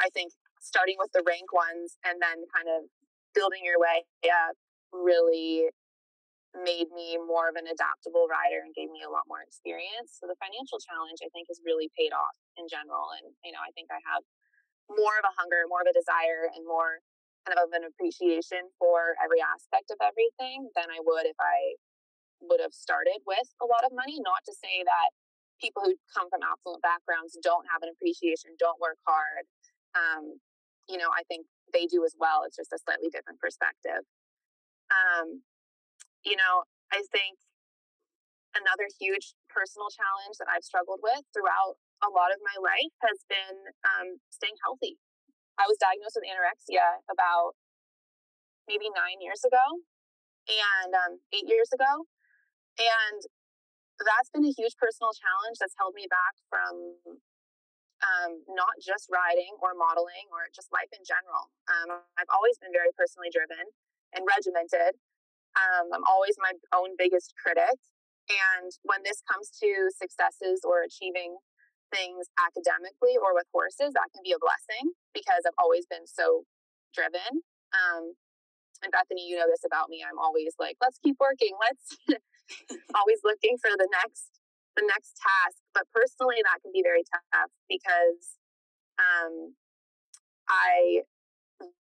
i 0.04 0.12
think 0.12 0.36
starting 0.60 1.00
with 1.00 1.16
the 1.16 1.24
rank 1.24 1.56
ones 1.56 1.96
and 2.04 2.20
then 2.20 2.44
kind 2.52 2.68
of 2.68 2.92
building 3.34 3.64
your 3.64 3.80
way 3.80 4.04
up 4.28 4.60
really 4.92 5.72
made 6.72 6.88
me 6.96 7.20
more 7.20 7.52
of 7.52 7.60
an 7.60 7.68
adaptable 7.68 8.32
rider 8.32 8.64
and 8.64 8.72
gave 8.72 8.88
me 8.88 9.04
a 9.04 9.12
lot 9.12 9.28
more 9.28 9.44
experience. 9.44 10.16
So 10.16 10.24
the 10.32 10.40
financial 10.40 10.80
challenge 10.80 11.20
I 11.20 11.28
think 11.36 11.52
has 11.52 11.60
really 11.68 11.92
paid 12.00 12.16
off 12.16 12.36
in 12.56 12.72
general. 12.72 13.12
And, 13.20 13.36
you 13.44 13.52
know, 13.52 13.60
I 13.60 13.76
think 13.76 13.92
I 13.92 14.00
have 14.08 14.24
more 14.88 15.20
of 15.20 15.28
a 15.28 15.36
hunger, 15.36 15.68
more 15.68 15.84
of 15.84 15.92
a 15.92 15.96
desire 15.96 16.48
and 16.48 16.64
more 16.64 17.04
kind 17.44 17.60
of 17.60 17.74
an 17.76 17.84
appreciation 17.84 18.72
for 18.80 19.20
every 19.20 19.44
aspect 19.44 19.92
of 19.92 20.00
everything 20.00 20.72
than 20.78 20.88
I 20.88 21.04
would 21.04 21.28
if 21.28 21.36
I 21.42 21.76
would 22.40 22.64
have 22.64 22.74
started 22.74 23.20
with 23.28 23.48
a 23.60 23.68
lot 23.68 23.84
of 23.84 23.92
money. 23.92 24.22
Not 24.24 24.46
to 24.48 24.54
say 24.56 24.86
that 24.88 25.10
people 25.60 25.84
who 25.86 25.98
come 26.14 26.30
from 26.32 26.46
affluent 26.46 26.82
backgrounds 26.86 27.38
don't 27.42 27.68
have 27.70 27.84
an 27.84 27.92
appreciation, 27.92 28.58
don't 28.58 28.80
work 28.82 28.98
hard. 29.06 29.46
Um, 29.94 30.40
you 30.90 30.98
know, 30.98 31.10
I 31.14 31.26
think 31.30 31.46
they 31.74 31.86
do 31.86 32.06
as 32.06 32.18
well. 32.18 32.44
It's 32.46 32.58
just 32.58 32.74
a 32.74 32.82
slightly 32.82 33.10
different 33.10 33.40
perspective. 33.40 34.06
Um, 34.92 35.46
you 36.24 36.36
know, 36.38 36.66
I 36.94 37.02
think 37.10 37.40
another 38.54 38.88
huge 39.00 39.34
personal 39.48 39.88
challenge 39.90 40.36
that 40.40 40.52
I've 40.52 40.66
struggled 40.68 41.00
with 41.00 41.24
throughout 41.32 41.80
a 42.04 42.10
lot 42.12 42.34
of 42.34 42.40
my 42.44 42.58
life 42.60 42.94
has 43.06 43.24
been 43.32 43.58
um, 43.86 44.20
staying 44.34 44.58
healthy. 44.66 44.98
I 45.56 45.70
was 45.70 45.78
diagnosed 45.78 46.18
with 46.18 46.28
anorexia 46.28 47.06
about 47.08 47.56
maybe 48.66 48.90
nine 48.92 49.22
years 49.22 49.46
ago 49.46 49.82
and 50.50 50.92
um, 50.96 51.14
eight 51.32 51.46
years 51.46 51.70
ago. 51.72 52.10
And 52.80 53.20
that's 54.02 54.32
been 54.34 54.48
a 54.48 54.56
huge 54.56 54.74
personal 54.82 55.14
challenge 55.14 55.62
that's 55.62 55.78
held 55.78 55.94
me 55.94 56.10
back 56.10 56.34
from 56.50 56.98
um, 58.02 58.42
not 58.50 58.74
just 58.82 59.06
riding 59.14 59.54
or 59.62 59.78
modeling 59.78 60.26
or 60.34 60.50
just 60.50 60.74
life 60.74 60.90
in 60.90 61.06
general. 61.06 61.54
Um, 61.70 62.02
I've 62.18 62.32
always 62.34 62.58
been 62.58 62.74
very 62.74 62.90
personally 62.98 63.30
driven 63.30 63.62
and 64.18 64.26
regimented. 64.26 64.98
Um, 65.58 65.92
I'm 65.92 66.06
always 66.08 66.36
my 66.40 66.54
own 66.74 66.96
biggest 66.98 67.34
critic. 67.36 67.78
And 68.32 68.72
when 68.84 69.04
this 69.04 69.20
comes 69.28 69.52
to 69.60 69.92
successes 69.92 70.64
or 70.64 70.84
achieving 70.88 71.36
things 71.92 72.32
academically 72.40 73.20
or 73.20 73.36
with 73.36 73.50
horses, 73.52 73.92
that 73.92 74.08
can 74.16 74.24
be 74.24 74.32
a 74.32 74.40
blessing 74.40 74.96
because 75.12 75.44
I've 75.44 75.58
always 75.60 75.84
been 75.90 76.08
so 76.08 76.48
driven. 76.96 77.44
Um, 77.76 78.16
and 78.82 78.90
Bethany, 78.92 79.28
you 79.28 79.38
know 79.38 79.50
this 79.52 79.68
about 79.68 79.92
me. 79.92 80.02
I'm 80.02 80.18
always 80.18 80.56
like, 80.58 80.80
let's 80.82 80.98
keep 81.04 81.20
working. 81.20 81.54
Let's 81.60 82.00
always 82.98 83.22
looking 83.24 83.60
for 83.62 83.70
the 83.76 83.88
next 83.92 84.42
the 84.80 84.88
next 84.88 85.20
task. 85.20 85.60
But 85.76 85.86
personally, 85.92 86.40
that 86.42 86.64
can 86.64 86.72
be 86.72 86.82
very 86.82 87.04
tough 87.04 87.52
because 87.68 88.40
um, 88.98 89.54
I 90.48 91.04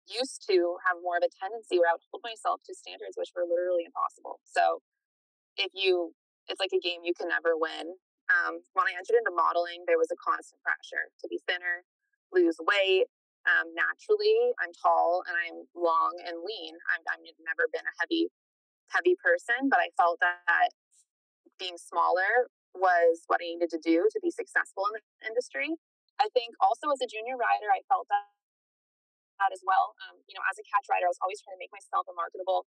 used 0.08 0.44
to 0.49 0.76
have 0.87 1.00
more 1.00 1.16
of 1.16 1.25
a 1.25 1.32
tendency 1.32 1.78
where 1.78 1.90
I 1.90 1.96
would 1.96 2.06
hold 2.10 2.22
myself 2.25 2.60
to 2.66 2.72
standards 2.75 3.16
which 3.16 3.32
were 3.32 3.46
literally 3.46 3.84
impossible. 3.87 4.40
So 4.44 4.82
if 5.56 5.72
you, 5.75 6.14
it's 6.49 6.60
like 6.60 6.75
a 6.75 6.82
game 6.82 7.04
you 7.04 7.14
can 7.14 7.28
never 7.28 7.56
win. 7.56 7.96
Um, 8.30 8.62
when 8.78 8.87
I 8.87 8.94
entered 8.94 9.18
into 9.18 9.34
modeling, 9.34 9.82
there 9.90 9.99
was 9.99 10.10
a 10.14 10.18
constant 10.18 10.62
pressure 10.62 11.10
to 11.22 11.26
be 11.26 11.42
thinner, 11.50 11.82
lose 12.30 12.58
weight. 12.62 13.10
Um, 13.49 13.72
naturally, 13.75 14.54
I'm 14.60 14.70
tall 14.76 15.25
and 15.26 15.34
I'm 15.34 15.66
long 15.75 16.14
and 16.22 16.38
lean. 16.44 16.75
I'm, 16.94 17.02
I've 17.10 17.25
never 17.42 17.66
been 17.72 17.82
a 17.82 17.94
heavy, 17.99 18.30
heavy 18.94 19.18
person, 19.18 19.66
but 19.66 19.82
I 19.82 19.90
felt 19.99 20.22
that 20.22 20.70
being 21.58 21.76
smaller 21.76 22.49
was 22.72 23.26
what 23.26 23.42
I 23.42 23.50
needed 23.50 23.70
to 23.75 23.80
do 23.82 24.06
to 24.06 24.18
be 24.22 24.30
successful 24.30 24.87
in 24.88 25.00
the 25.00 25.02
industry. 25.26 25.75
I 26.22 26.28
think 26.37 26.54
also 26.60 26.92
as 26.92 27.00
a 27.02 27.08
junior 27.08 27.34
rider, 27.34 27.66
I 27.72 27.82
felt 27.88 28.06
that 28.12 28.28
that 29.40 29.50
as 29.50 29.64
well. 29.64 29.97
Um, 30.06 30.20
you 30.28 30.37
know, 30.37 30.44
as 30.47 30.61
a 30.61 30.64
catch 30.68 30.87
rider, 30.87 31.09
I 31.09 31.12
was 31.12 31.20
always 31.25 31.40
trying 31.40 31.56
to 31.56 31.62
make 31.62 31.73
myself 31.73 32.06
a 32.06 32.14
marketable 32.14 32.68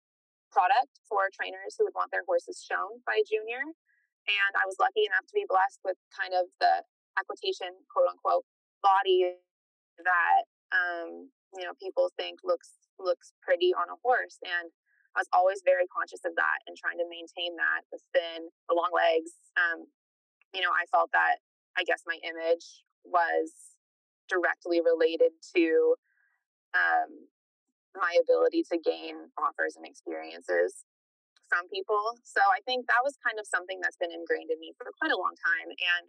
product 0.55 1.03
for 1.09 1.33
trainers 1.33 1.75
who 1.77 1.89
would 1.89 1.97
want 1.97 2.15
their 2.15 2.25
horses 2.25 2.63
shown 2.63 3.03
by 3.05 3.19
a 3.19 3.25
junior. 3.27 3.65
And 3.67 4.53
I 4.55 4.65
was 4.69 4.79
lucky 4.79 5.03
enough 5.03 5.27
to 5.27 5.35
be 5.35 5.49
blessed 5.49 5.83
with 5.83 5.99
kind 6.15 6.31
of 6.37 6.47
the 6.63 6.87
equitation, 7.19 7.75
quote 7.91 8.07
unquote, 8.07 8.47
body 8.81 9.35
that 9.99 10.47
um, 10.71 11.29
you 11.53 11.67
know 11.67 11.75
people 11.77 12.15
think 12.15 12.39
looks 12.47 12.79
looks 13.03 13.35
pretty 13.43 13.75
on 13.75 13.91
a 13.91 13.99
horse. 14.07 14.39
And 14.47 14.71
I 15.17 15.21
was 15.21 15.31
always 15.35 15.61
very 15.67 15.91
conscious 15.91 16.23
of 16.25 16.39
that 16.39 16.59
and 16.71 16.79
trying 16.79 16.97
to 17.03 17.07
maintain 17.11 17.59
that, 17.59 17.85
the 17.91 17.99
thin, 18.15 18.49
the 18.71 18.79
long 18.79 18.95
legs. 18.95 19.35
Um, 19.59 19.91
you 20.55 20.63
know, 20.63 20.73
I 20.73 20.87
felt 20.89 21.11
that 21.13 21.43
I 21.77 21.85
guess 21.85 22.05
my 22.07 22.17
image 22.23 22.85
was 23.05 23.53
directly 24.29 24.81
related 24.81 25.33
to 25.57 25.97
um, 26.75 27.29
my 27.97 28.17
ability 28.21 28.65
to 28.73 28.77
gain 28.81 29.33
offers 29.37 29.77
and 29.77 29.85
experiences 29.85 30.85
from 31.53 31.69
people. 31.69 32.17
So 32.25 32.41
I 32.41 32.65
think 32.65 32.89
that 32.89 33.05
was 33.05 33.21
kind 33.21 33.37
of 33.37 33.45
something 33.45 33.81
that's 33.85 34.01
been 34.01 34.13
ingrained 34.13 34.49
in 34.49 34.57
me 34.57 34.73
for 34.77 34.89
quite 34.97 35.13
a 35.13 35.21
long 35.21 35.37
time. 35.37 35.69
And, 35.69 36.05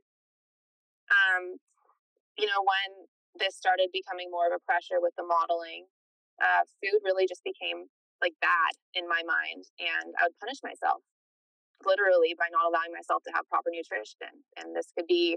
um, 1.12 1.44
you 2.40 2.48
know, 2.48 2.64
when 2.64 3.08
this 3.36 3.60
started 3.60 3.92
becoming 3.92 4.32
more 4.32 4.48
of 4.48 4.56
a 4.56 4.62
pressure 4.64 5.04
with 5.04 5.12
the 5.20 5.28
modeling, 5.28 5.92
uh, 6.40 6.64
food 6.80 7.04
really 7.04 7.28
just 7.28 7.44
became 7.44 7.92
like 8.24 8.34
bad 8.40 8.72
in 8.96 9.04
my 9.12 9.20
mind, 9.28 9.68
and 9.84 10.16
I 10.16 10.32
would 10.32 10.40
punish 10.40 10.64
myself 10.64 11.04
literally 11.84 12.32
by 12.40 12.48
not 12.56 12.64
allowing 12.64 12.96
myself 12.96 13.20
to 13.28 13.32
have 13.36 13.44
proper 13.52 13.68
nutrition. 13.68 14.32
And 14.56 14.72
this 14.72 14.96
could 14.96 15.06
be 15.12 15.36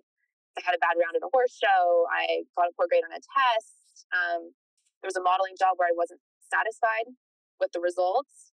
I 0.57 0.63
had 0.65 0.79
a 0.79 0.81
bad 0.81 0.97
round 0.97 1.19
at 1.19 1.27
a 1.27 1.29
horse 1.35 1.53
show, 1.53 2.07
I 2.09 2.47
got 2.57 2.71
a 2.71 2.73
poor 2.79 2.89
grade 2.89 3.05
on 3.05 3.13
a 3.13 3.21
test. 3.21 4.07
Um, 4.15 4.55
there 5.07 5.15
was 5.15 5.23
a 5.23 5.23
modeling 5.23 5.55
job 5.55 5.79
where 5.79 5.87
I 5.87 5.95
wasn't 5.95 6.19
satisfied 6.51 7.15
with 7.63 7.71
the 7.71 7.79
results. 7.79 8.51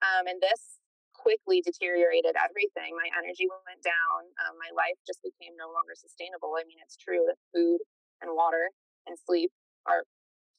Um, 0.00 0.24
and 0.24 0.40
this 0.40 0.80
quickly 1.12 1.60
deteriorated 1.60 2.40
everything. 2.40 2.96
My 2.96 3.12
energy 3.12 3.44
went 3.44 3.84
down. 3.84 4.32
Um, 4.40 4.56
my 4.56 4.72
life 4.72 4.96
just 5.04 5.20
became 5.20 5.52
no 5.60 5.68
longer 5.68 5.92
sustainable. 5.92 6.56
I 6.56 6.64
mean, 6.64 6.80
it's 6.80 6.96
true 6.96 7.28
that 7.28 7.36
food 7.52 7.84
and 8.24 8.32
water 8.32 8.72
and 9.04 9.20
sleep 9.20 9.52
are 9.84 10.08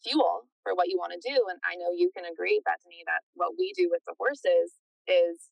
fuel 0.06 0.46
for 0.62 0.78
what 0.78 0.94
you 0.94 1.02
want 1.02 1.18
to 1.18 1.22
do. 1.26 1.50
And 1.50 1.58
I 1.66 1.74
know 1.74 1.90
you 1.90 2.14
can 2.14 2.30
agree, 2.30 2.62
Bethany, 2.62 3.02
that 3.10 3.26
what 3.34 3.58
we 3.58 3.74
do 3.74 3.90
with 3.90 4.06
the 4.06 4.14
horses 4.22 4.78
is 5.10 5.50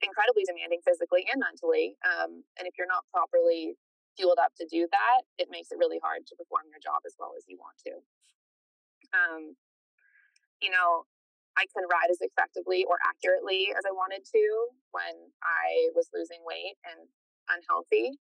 incredibly 0.00 0.48
demanding 0.48 0.80
physically 0.80 1.28
and 1.28 1.36
mentally. 1.36 2.00
Um, 2.00 2.48
and 2.56 2.64
if 2.64 2.80
you're 2.80 2.88
not 2.88 3.04
properly 3.12 3.76
fueled 4.16 4.40
up 4.40 4.56
to 4.56 4.64
do 4.64 4.88
that, 4.88 5.28
it 5.36 5.52
makes 5.52 5.68
it 5.68 5.76
really 5.76 6.00
hard 6.00 6.24
to 6.32 6.34
perform 6.40 6.72
your 6.72 6.80
job 6.80 7.04
as 7.04 7.12
well 7.20 7.36
as 7.36 7.44
you 7.44 7.60
want 7.60 7.76
to. 7.84 8.00
Um, 9.14 9.54
you 10.62 10.70
know, 10.70 11.04
I 11.56 11.64
couldn't 11.72 11.88
ride 11.88 12.12
as 12.12 12.20
effectively 12.20 12.84
or 12.84 13.00
accurately 13.04 13.72
as 13.72 13.84
I 13.88 13.92
wanted 13.92 14.24
to 14.28 14.44
when 14.92 15.32
I 15.40 15.92
was 15.96 16.08
losing 16.12 16.44
weight 16.44 16.76
and 16.84 17.08
unhealthy. 17.48 18.16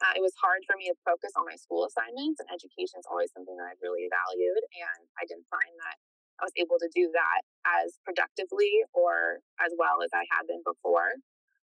Uh, 0.00 0.16
it 0.16 0.24
was 0.24 0.32
hard 0.40 0.64
for 0.64 0.80
me 0.80 0.88
to 0.88 0.96
focus 1.04 1.36
on 1.36 1.44
my 1.44 1.60
school 1.60 1.84
assignments, 1.84 2.40
and 2.40 2.48
education 2.48 2.96
is 2.96 3.04
always 3.04 3.28
something 3.36 3.52
that 3.60 3.68
I've 3.68 3.84
really 3.84 4.08
valued. 4.08 4.64
And 4.72 5.00
I 5.20 5.28
didn't 5.28 5.44
find 5.52 5.76
that 5.84 6.00
I 6.40 6.48
was 6.48 6.56
able 6.56 6.80
to 6.80 6.88
do 6.96 7.12
that 7.12 7.44
as 7.68 8.00
productively 8.00 8.80
or 8.96 9.44
as 9.60 9.76
well 9.76 10.00
as 10.00 10.08
I 10.16 10.24
had 10.32 10.48
been 10.48 10.64
before. 10.64 11.20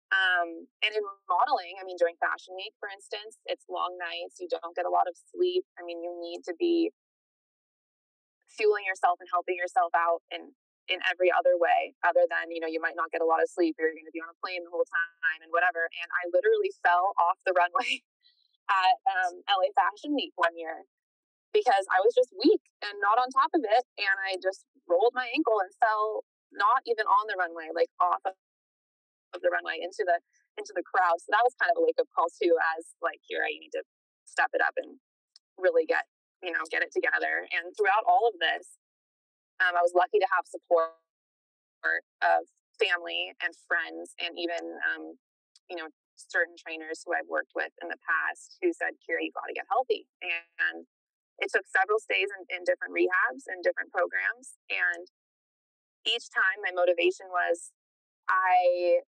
Um, 0.10 0.66
and 0.82 0.92
in 0.94 1.06
modeling, 1.30 1.78
I 1.78 1.86
mean, 1.86 2.02
during 2.02 2.18
Fashion 2.18 2.58
Week, 2.58 2.74
for 2.82 2.90
instance, 2.90 3.38
it's 3.46 3.66
long 3.70 3.94
nights, 4.02 4.42
you 4.42 4.50
don't 4.50 4.74
get 4.74 4.90
a 4.90 4.94
lot 4.94 5.06
of 5.06 5.14
sleep. 5.34 5.66
I 5.78 5.86
mean, 5.86 6.02
you 6.02 6.14
need 6.18 6.42
to 6.50 6.54
be 6.58 6.90
fueling 8.56 8.88
yourself 8.88 9.20
and 9.20 9.30
helping 9.30 9.56
yourself 9.60 9.92
out 9.96 10.24
in 10.32 10.52
in 10.86 11.02
every 11.10 11.34
other 11.34 11.58
way 11.58 11.98
other 12.06 12.30
than 12.30 12.54
you 12.54 12.62
know 12.62 12.70
you 12.70 12.78
might 12.80 12.98
not 12.98 13.10
get 13.10 13.22
a 13.22 13.28
lot 13.28 13.42
of 13.42 13.50
sleep 13.50 13.74
you're 13.78 13.94
going 13.94 14.06
to 14.06 14.14
be 14.14 14.22
on 14.22 14.30
a 14.30 14.38
plane 14.38 14.62
the 14.62 14.70
whole 14.70 14.86
time 14.86 15.40
and 15.42 15.50
whatever. 15.50 15.90
And 15.90 16.10
i 16.14 16.30
literally 16.30 16.72
fell 16.86 17.18
off 17.18 17.42
the 17.44 17.58
runway 17.58 18.02
at 18.70 18.98
um, 19.10 19.42
la 19.46 19.70
fashion 19.74 20.14
week 20.14 20.34
one 20.38 20.54
year 20.58 20.86
because 21.54 21.86
i 21.90 22.02
was 22.02 22.14
just 22.14 22.30
weak 22.38 22.62
and 22.86 22.98
not 23.02 23.18
on 23.18 23.34
top 23.34 23.50
of 23.54 23.66
it 23.66 23.84
and 23.98 24.16
i 24.30 24.38
just 24.38 24.66
rolled 24.86 25.18
my 25.18 25.26
ankle 25.34 25.58
and 25.58 25.74
fell 25.82 26.22
not 26.54 26.86
even 26.86 27.06
on 27.06 27.26
the 27.28 27.38
runway 27.38 27.74
like 27.74 27.90
off 27.98 28.22
of, 28.24 28.38
of 29.34 29.42
the 29.42 29.52
runway 29.52 29.82
into 29.82 30.06
the 30.06 30.22
into 30.56 30.72
the 30.72 30.84
crowd. 30.88 31.20
So 31.20 31.36
that 31.36 31.44
was 31.44 31.52
kind 31.60 31.68
of 31.68 31.76
a 31.76 31.84
wake 31.84 32.00
up 32.00 32.08
call 32.16 32.32
too 32.32 32.56
as 32.76 32.96
like 33.04 33.20
here 33.28 33.44
i 33.44 33.52
need 33.52 33.76
to 33.76 33.84
step 34.24 34.52
it 34.56 34.64
up 34.64 34.76
and 34.80 35.00
really 35.60 35.86
get 35.86 36.08
you 36.46 36.54
know 36.54 36.62
get 36.70 36.86
it 36.86 36.94
together 36.94 37.50
and 37.50 37.74
throughout 37.74 38.06
all 38.06 38.30
of 38.30 38.38
this 38.38 38.78
um, 39.64 39.74
I 39.76 39.82
was 39.82 39.96
lucky 39.96 40.20
to 40.20 40.30
have 40.36 40.44
support 40.48 40.96
of 42.26 42.50
family 42.76 43.32
and 43.40 43.54
friends, 43.70 44.18
and 44.20 44.36
even 44.36 44.64
um, 44.84 45.16
you 45.70 45.78
know 45.78 45.88
certain 46.16 46.56
trainers 46.56 47.04
who 47.04 47.12
I've 47.14 47.28
worked 47.28 47.52
with 47.56 47.72
in 47.84 47.88
the 47.88 48.00
past 48.04 48.58
who 48.60 48.74
said, 48.74 49.00
"Kira, 49.04 49.24
you 49.24 49.32
got 49.32 49.48
to 49.48 49.56
get 49.56 49.70
healthy." 49.70 50.08
And 50.20 50.84
it 51.40 51.52
took 51.52 51.68
several 51.68 52.00
stays 52.00 52.32
in, 52.32 52.42
in 52.52 52.62
different 52.64 52.96
rehabs 52.96 53.48
and 53.48 53.64
different 53.64 53.92
programs, 53.92 54.60
and 54.68 55.08
each 56.06 56.30
time 56.30 56.62
my 56.62 56.70
motivation 56.76 57.26
was, 57.34 57.74
I 58.30 59.02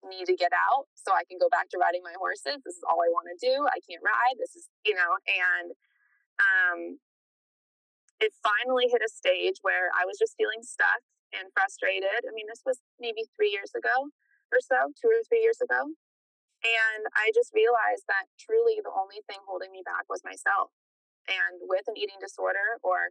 need 0.00 0.26
to 0.26 0.34
get 0.34 0.50
out 0.50 0.88
so 0.96 1.12
I 1.12 1.28
can 1.28 1.36
go 1.36 1.52
back 1.52 1.68
to 1.70 1.78
riding 1.78 2.02
my 2.02 2.16
horses. 2.16 2.58
This 2.64 2.80
is 2.80 2.84
all 2.88 2.98
I 3.04 3.12
want 3.12 3.28
to 3.30 3.38
do. 3.38 3.68
I 3.68 3.78
can't 3.84 4.02
ride. 4.02 4.40
This 4.40 4.56
is, 4.56 4.66
you 4.82 4.96
know, 4.96 5.12
and 5.28 5.76
um, 6.42 6.98
it 8.18 8.34
finally 8.42 8.86
hit 8.90 9.02
a 9.02 9.10
stage 9.10 9.58
where 9.62 9.90
I 9.94 10.06
was 10.06 10.18
just 10.18 10.38
feeling 10.38 10.62
stuck 10.62 11.02
and 11.34 11.50
frustrated. 11.54 12.22
I 12.26 12.32
mean, 12.34 12.46
this 12.46 12.62
was 12.62 12.78
maybe 13.00 13.26
three 13.34 13.50
years 13.50 13.72
ago 13.74 14.12
or 14.52 14.60
so, 14.60 14.92
two 14.94 15.10
or 15.10 15.24
three 15.26 15.42
years 15.42 15.58
ago. 15.58 15.90
And 16.62 17.02
I 17.18 17.34
just 17.34 17.50
realized 17.50 18.06
that 18.06 18.30
truly 18.38 18.78
the 18.78 18.94
only 18.94 19.18
thing 19.26 19.42
holding 19.42 19.74
me 19.74 19.82
back 19.82 20.06
was 20.06 20.22
myself. 20.22 20.70
And 21.26 21.58
with 21.66 21.82
an 21.90 21.98
eating 21.98 22.22
disorder, 22.22 22.78
or, 22.86 23.10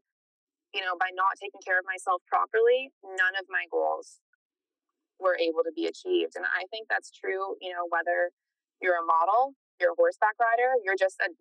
you 0.71 0.79
know, 0.79 0.95
by 0.95 1.11
not 1.11 1.35
taking 1.35 1.59
care 1.59 1.75
of 1.75 1.83
myself 1.83 2.23
properly, 2.31 2.95
none 3.03 3.35
of 3.35 3.51
my 3.51 3.67
goals 3.67 4.23
were 5.19 5.35
able 5.35 5.67
to 5.67 5.73
be 5.75 5.87
achieved. 5.87 6.39
And 6.39 6.47
I 6.47 6.63
think 6.71 6.87
that's 6.87 7.11
true, 7.11 7.59
you 7.59 7.75
know, 7.75 7.87
whether 7.91 8.31
you're 8.79 8.99
a 8.99 9.05
model, 9.05 9.53
you're 9.81 9.97
a 9.97 9.99
horseback 9.99 10.37
rider, 10.37 10.77
you're 10.85 10.99
just 10.99 11.17
an 11.25 11.33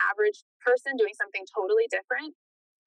average 0.00 0.42
person 0.64 0.96
doing 0.96 1.12
something 1.14 1.44
totally 1.52 1.84
different 1.92 2.32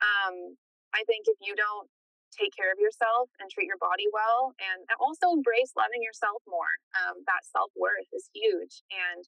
um, 0.04 0.60
I 0.92 1.02
think 1.08 1.26
if 1.32 1.40
you 1.40 1.56
don't 1.56 1.88
take 2.34 2.52
care 2.58 2.74
of 2.74 2.82
yourself 2.82 3.30
and 3.38 3.48
treat 3.48 3.70
your 3.70 3.78
body 3.78 4.10
well 4.10 4.58
and 4.58 4.82
also 4.98 5.32
embrace 5.32 5.72
loving 5.78 6.02
yourself 6.02 6.42
more, 6.50 6.82
um, 6.98 7.22
that 7.30 7.46
self 7.46 7.70
worth 7.78 8.10
is 8.12 8.28
huge. 8.34 8.82
And, 8.90 9.24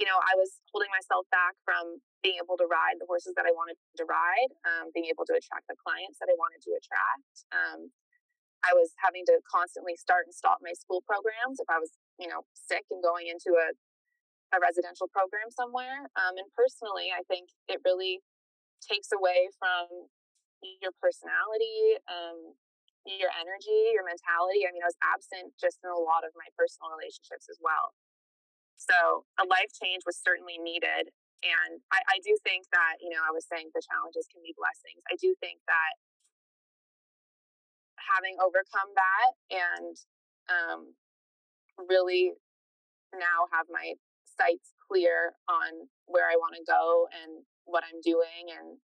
you 0.00 0.08
know, 0.08 0.16
I 0.16 0.34
was 0.40 0.58
holding 0.72 0.88
myself 0.90 1.28
back 1.28 1.54
from 1.62 2.00
being 2.24 2.40
able 2.40 2.58
to 2.58 2.66
ride 2.66 2.98
the 2.98 3.06
horses 3.06 3.36
that 3.38 3.46
I 3.46 3.54
wanted 3.54 3.78
to 4.00 4.04
ride, 4.08 4.50
um, 4.66 4.90
being 4.90 5.06
able 5.06 5.28
to 5.28 5.34
attract 5.36 5.68
the 5.70 5.78
clients 5.78 6.18
that 6.18 6.32
I 6.32 6.36
wanted 6.36 6.64
to 6.66 6.74
attract. 6.74 7.34
Um, 7.54 7.80
I 8.66 8.74
was 8.74 8.90
having 8.98 9.22
to 9.30 9.38
constantly 9.46 9.94
start 9.94 10.26
and 10.26 10.34
stop 10.34 10.58
my 10.58 10.74
school 10.74 10.98
programs 11.06 11.62
if 11.62 11.70
I 11.70 11.78
was, 11.78 11.94
you 12.18 12.26
know, 12.26 12.42
sick 12.58 12.82
and 12.90 12.98
going 12.98 13.30
into 13.30 13.54
a, 13.54 13.70
a 14.54 14.58
residential 14.58 15.08
program 15.08 15.52
somewhere. 15.52 16.08
Um, 16.16 16.40
and 16.40 16.48
personally, 16.56 17.12
I 17.12 17.22
think 17.28 17.52
it 17.68 17.84
really 17.84 18.24
takes 18.80 19.12
away 19.12 19.50
from 19.58 20.08
your 20.80 20.94
personality, 20.98 22.00
um, 22.08 22.56
your 23.04 23.32
energy, 23.36 23.94
your 23.94 24.04
mentality. 24.04 24.64
I 24.66 24.72
mean, 24.72 24.84
I 24.84 24.90
was 24.90 25.00
absent 25.00 25.54
just 25.60 25.80
in 25.84 25.90
a 25.90 26.00
lot 26.00 26.24
of 26.24 26.32
my 26.36 26.48
personal 26.56 26.92
relationships 26.92 27.48
as 27.48 27.60
well. 27.60 27.94
So 28.78 29.26
a 29.38 29.44
life 29.44 29.74
change 29.74 30.06
was 30.06 30.16
certainly 30.18 30.56
needed. 30.56 31.10
And 31.42 31.78
I, 31.94 32.02
I 32.06 32.16
do 32.22 32.34
think 32.42 32.66
that, 32.74 32.98
you 32.98 33.10
know, 33.10 33.22
I 33.22 33.30
was 33.30 33.46
saying 33.46 33.70
the 33.70 33.82
challenges 33.82 34.26
can 34.26 34.42
be 34.42 34.54
blessings. 34.58 35.02
I 35.06 35.14
do 35.18 35.34
think 35.38 35.62
that 35.70 35.94
having 37.98 38.38
overcome 38.42 38.90
that 38.98 39.30
and 39.50 39.94
um, 40.50 40.80
really 41.86 42.34
now 43.14 43.46
have 43.54 43.66
my 43.70 43.94
sights 44.38 44.72
clear 44.86 45.34
on 45.50 45.90
where 46.06 46.30
I 46.30 46.38
want 46.38 46.54
to 46.54 46.64
go 46.64 47.10
and 47.10 47.42
what 47.66 47.82
I'm 47.84 48.00
doing 48.00 48.48
and 48.54 48.78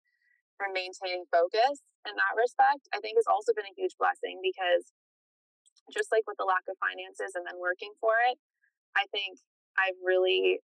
maintaining 0.70 1.26
focus 1.26 1.82
in 2.06 2.14
that 2.14 2.38
respect, 2.38 2.86
I 2.94 3.02
think 3.02 3.18
has 3.18 3.26
also 3.26 3.50
been 3.50 3.66
a 3.66 3.74
huge 3.74 3.98
blessing 3.98 4.38
because 4.38 4.94
just 5.90 6.14
like 6.14 6.22
with 6.30 6.38
the 6.38 6.46
lack 6.46 6.62
of 6.70 6.78
finances 6.78 7.34
and 7.34 7.42
then 7.42 7.58
working 7.58 7.90
for 7.98 8.14
it, 8.30 8.38
I 8.94 9.10
think 9.10 9.42
I've 9.74 9.98
really 9.98 10.62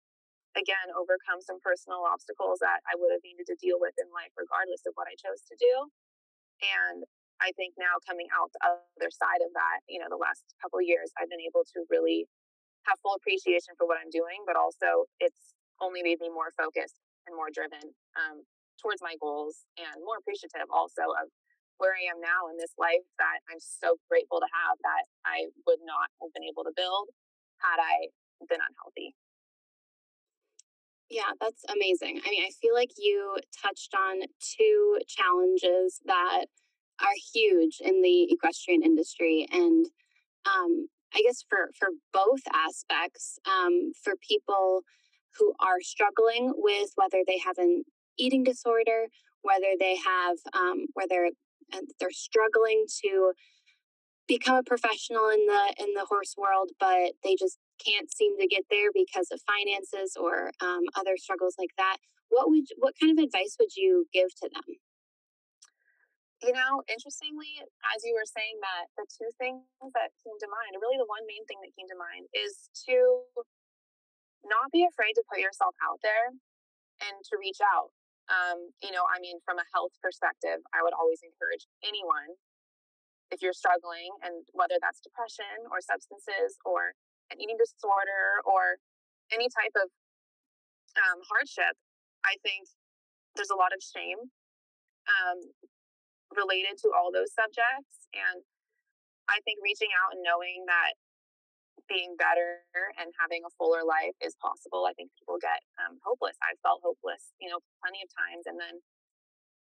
again 0.54 0.93
overcome 0.93 1.41
some 1.41 1.58
personal 1.62 2.06
obstacles 2.06 2.62
that 2.62 2.86
I 2.86 2.93
would 2.97 3.10
have 3.13 3.26
needed 3.26 3.50
to 3.50 3.58
deal 3.58 3.82
with 3.82 3.97
in 3.97 4.10
life 4.13 4.34
regardless 4.38 4.86
of 4.86 4.93
what 4.93 5.10
I 5.10 5.17
chose 5.17 5.41
to 5.50 5.58
do. 5.58 5.73
And 6.62 7.06
I 7.38 7.54
think 7.54 7.78
now 7.78 8.02
coming 8.02 8.30
out 8.34 8.50
the 8.54 8.62
other 8.65 9.13
side 9.13 9.45
of 9.45 9.54
that, 9.54 9.86
you 9.86 10.02
know, 10.02 10.10
the 10.10 10.17
last 10.17 10.58
couple 10.62 10.82
years, 10.82 11.13
I've 11.17 11.30
been 11.30 11.41
able 11.41 11.65
to 11.73 11.86
really 11.89 12.26
have 12.88 13.00
full 13.04 13.15
appreciation 13.15 13.76
for 13.78 13.86
what 13.86 14.00
I'm 14.00 14.10
doing, 14.10 14.43
but 14.47 14.56
also 14.56 15.06
it's 15.19 15.54
only 15.84 16.02
made 16.02 16.19
me 16.19 16.32
more 16.32 16.50
focused 16.56 16.97
and 17.28 17.36
more 17.36 17.52
driven 17.52 17.84
um, 18.15 18.43
towards 18.82 19.04
my 19.04 19.19
goals 19.19 19.67
and 19.78 20.00
more 20.02 20.17
appreciative 20.17 20.67
also 20.71 21.12
of 21.19 21.30
where 21.78 21.93
I 21.93 22.10
am 22.10 22.17
now 22.17 22.50
in 22.50 22.58
this 22.58 22.73
life 22.80 23.06
that 23.21 23.38
I'm 23.52 23.62
so 23.62 24.02
grateful 24.10 24.41
to 24.41 24.50
have 24.50 24.82
that 24.82 25.06
I 25.28 25.52
would 25.69 25.84
not 25.86 26.10
have 26.21 26.34
been 26.34 26.47
able 26.47 26.65
to 26.65 26.73
build 26.73 27.13
had 27.62 27.78
I 27.78 28.10
been 28.50 28.62
unhealthy. 28.62 29.13
Yeah, 31.10 31.32
that's 31.39 31.63
amazing. 31.69 32.19
I 32.26 32.30
mean, 32.30 32.43
I 32.43 32.52
feel 32.62 32.73
like 32.73 32.91
you 32.97 33.38
touched 33.63 33.93
on 33.95 34.28
two 34.41 35.00
challenges 35.08 36.02
that 36.06 36.45
are 37.00 37.15
huge 37.34 37.80
in 37.80 38.02
the 38.02 38.28
equestrian 38.32 38.84
industry. 38.84 39.47
And 39.52 39.86
um, 40.45 40.88
I 41.13 41.22
guess 41.22 41.43
for, 41.50 41.70
for 41.80 41.89
both 42.13 42.41
aspects, 42.54 43.39
um, 43.46 43.91
for 44.04 44.13
people 44.28 44.82
who 45.38 45.54
are 45.60 45.82
struggling 45.82 46.54
with 46.56 46.89
whether 46.96 47.24
they 47.26 47.39
have 47.39 47.58
an 47.58 47.84
eating 48.17 48.43
disorder, 48.43 49.08
whether 49.41 49.74
they 49.80 49.96
have, 49.96 50.38
um, 50.54 50.88
whether 50.93 51.30
uh, 51.74 51.80
they're 52.00 52.12
struggling 52.12 52.86
to 53.04 53.34
become 54.28 54.56
a 54.56 54.63
professional 54.63 55.30
in 55.30 55.46
the 55.46 55.74
in 55.80 55.93
the 55.93 56.06
horse 56.06 56.36
world, 56.38 56.72
but 56.80 57.13
they 57.24 57.36
just 57.36 57.58
can't 57.84 58.12
seem 58.12 58.38
to 58.39 58.48
get 58.48 58.63
there 58.70 58.89
because 58.93 59.28
of 59.32 59.39
finances 59.48 60.17
or 60.20 60.52
um, 60.62 60.82
other 60.96 61.15
struggles 61.17 61.56
like 61.58 61.72
that, 61.78 61.98
what 62.30 62.50
would 62.50 62.65
what 62.78 62.93
kind 63.00 63.17
of 63.17 63.24
advice 63.24 63.56
would 63.60 63.76
you 63.76 64.06
give 64.13 64.30
to 64.41 64.50
them? 64.54 64.63
You 66.45 66.54
know, 66.54 66.86
interestingly, 66.86 67.65
as 67.89 68.06
you 68.06 68.13
were 68.13 68.30
saying 68.30 68.62
that, 68.62 68.93
the 68.93 69.10
two 69.10 69.26
things 69.41 69.65
that 69.97 70.13
came 70.21 70.38
to 70.38 70.45
mind, 70.45 70.78
really 70.78 71.02
the 71.02 71.10
one 71.10 71.26
main 71.26 71.41
thing 71.50 71.58
that 71.65 71.73
came 71.73 71.89
to 71.89 71.97
mind 71.97 72.30
is 72.30 72.69
to 72.86 73.26
not 74.45 74.69
be 74.69 74.86
afraid 74.86 75.17
to 75.17 75.26
put 75.26 75.41
yourself 75.41 75.73
out 75.82 75.97
there 76.06 76.30
and 77.02 77.15
to 77.26 77.41
reach 77.41 77.58
out. 77.58 77.89
Um, 78.30 78.69
you 78.86 78.93
know, 78.93 79.02
I 79.10 79.17
mean, 79.17 79.41
from 79.41 79.58
a 79.58 79.65
health 79.73 79.97
perspective, 79.97 80.62
I 80.78 80.86
would 80.86 80.93
always 80.93 81.26
encourage 81.26 81.65
anyone 81.82 82.38
if 83.34 83.41
you're 83.41 83.58
struggling, 83.58 84.13
and 84.21 84.45
whether 84.54 84.78
that's 84.78 85.02
depression 85.02 85.67
or 85.73 85.82
substances 85.82 86.56
or 86.63 86.93
an 87.34 87.41
eating 87.41 87.58
disorder 87.58 88.45
or 88.45 88.78
any 89.34 89.50
type 89.50 89.73
of 89.73 89.89
um, 91.02 91.19
hardship, 91.26 91.76
I 92.23 92.38
think 92.45 92.69
there's 93.36 93.52
a 93.52 93.58
lot 93.58 93.73
of 93.73 93.82
shame 93.82 94.32
um, 95.08 95.39
related 96.36 96.80
to 96.84 96.92
all 96.92 97.12
those 97.12 97.32
subjects. 97.32 98.10
And 98.16 98.44
I 99.28 99.40
think 99.44 99.60
reaching 99.63 99.92
out 99.96 100.16
and 100.16 100.24
knowing 100.24 100.68
that 100.68 100.96
being 101.88 102.20
better 102.20 102.68
and 103.00 103.16
having 103.16 103.48
a 103.48 103.52
fuller 103.56 103.84
life 103.88 104.16
is 104.20 104.36
possible. 104.44 104.84
I 104.84 104.94
think 104.94 105.16
people 105.16 105.40
get 105.40 105.63
um, 105.80 106.00
hopeless. 106.04 106.36
I've 106.44 106.60
felt 106.60 106.84
hopeless, 106.84 107.32
you 107.40 107.48
know, 107.48 107.63
plenty 107.80 108.04
of 108.04 108.12
times. 108.12 108.44
And 108.44 108.60
then, 108.60 108.84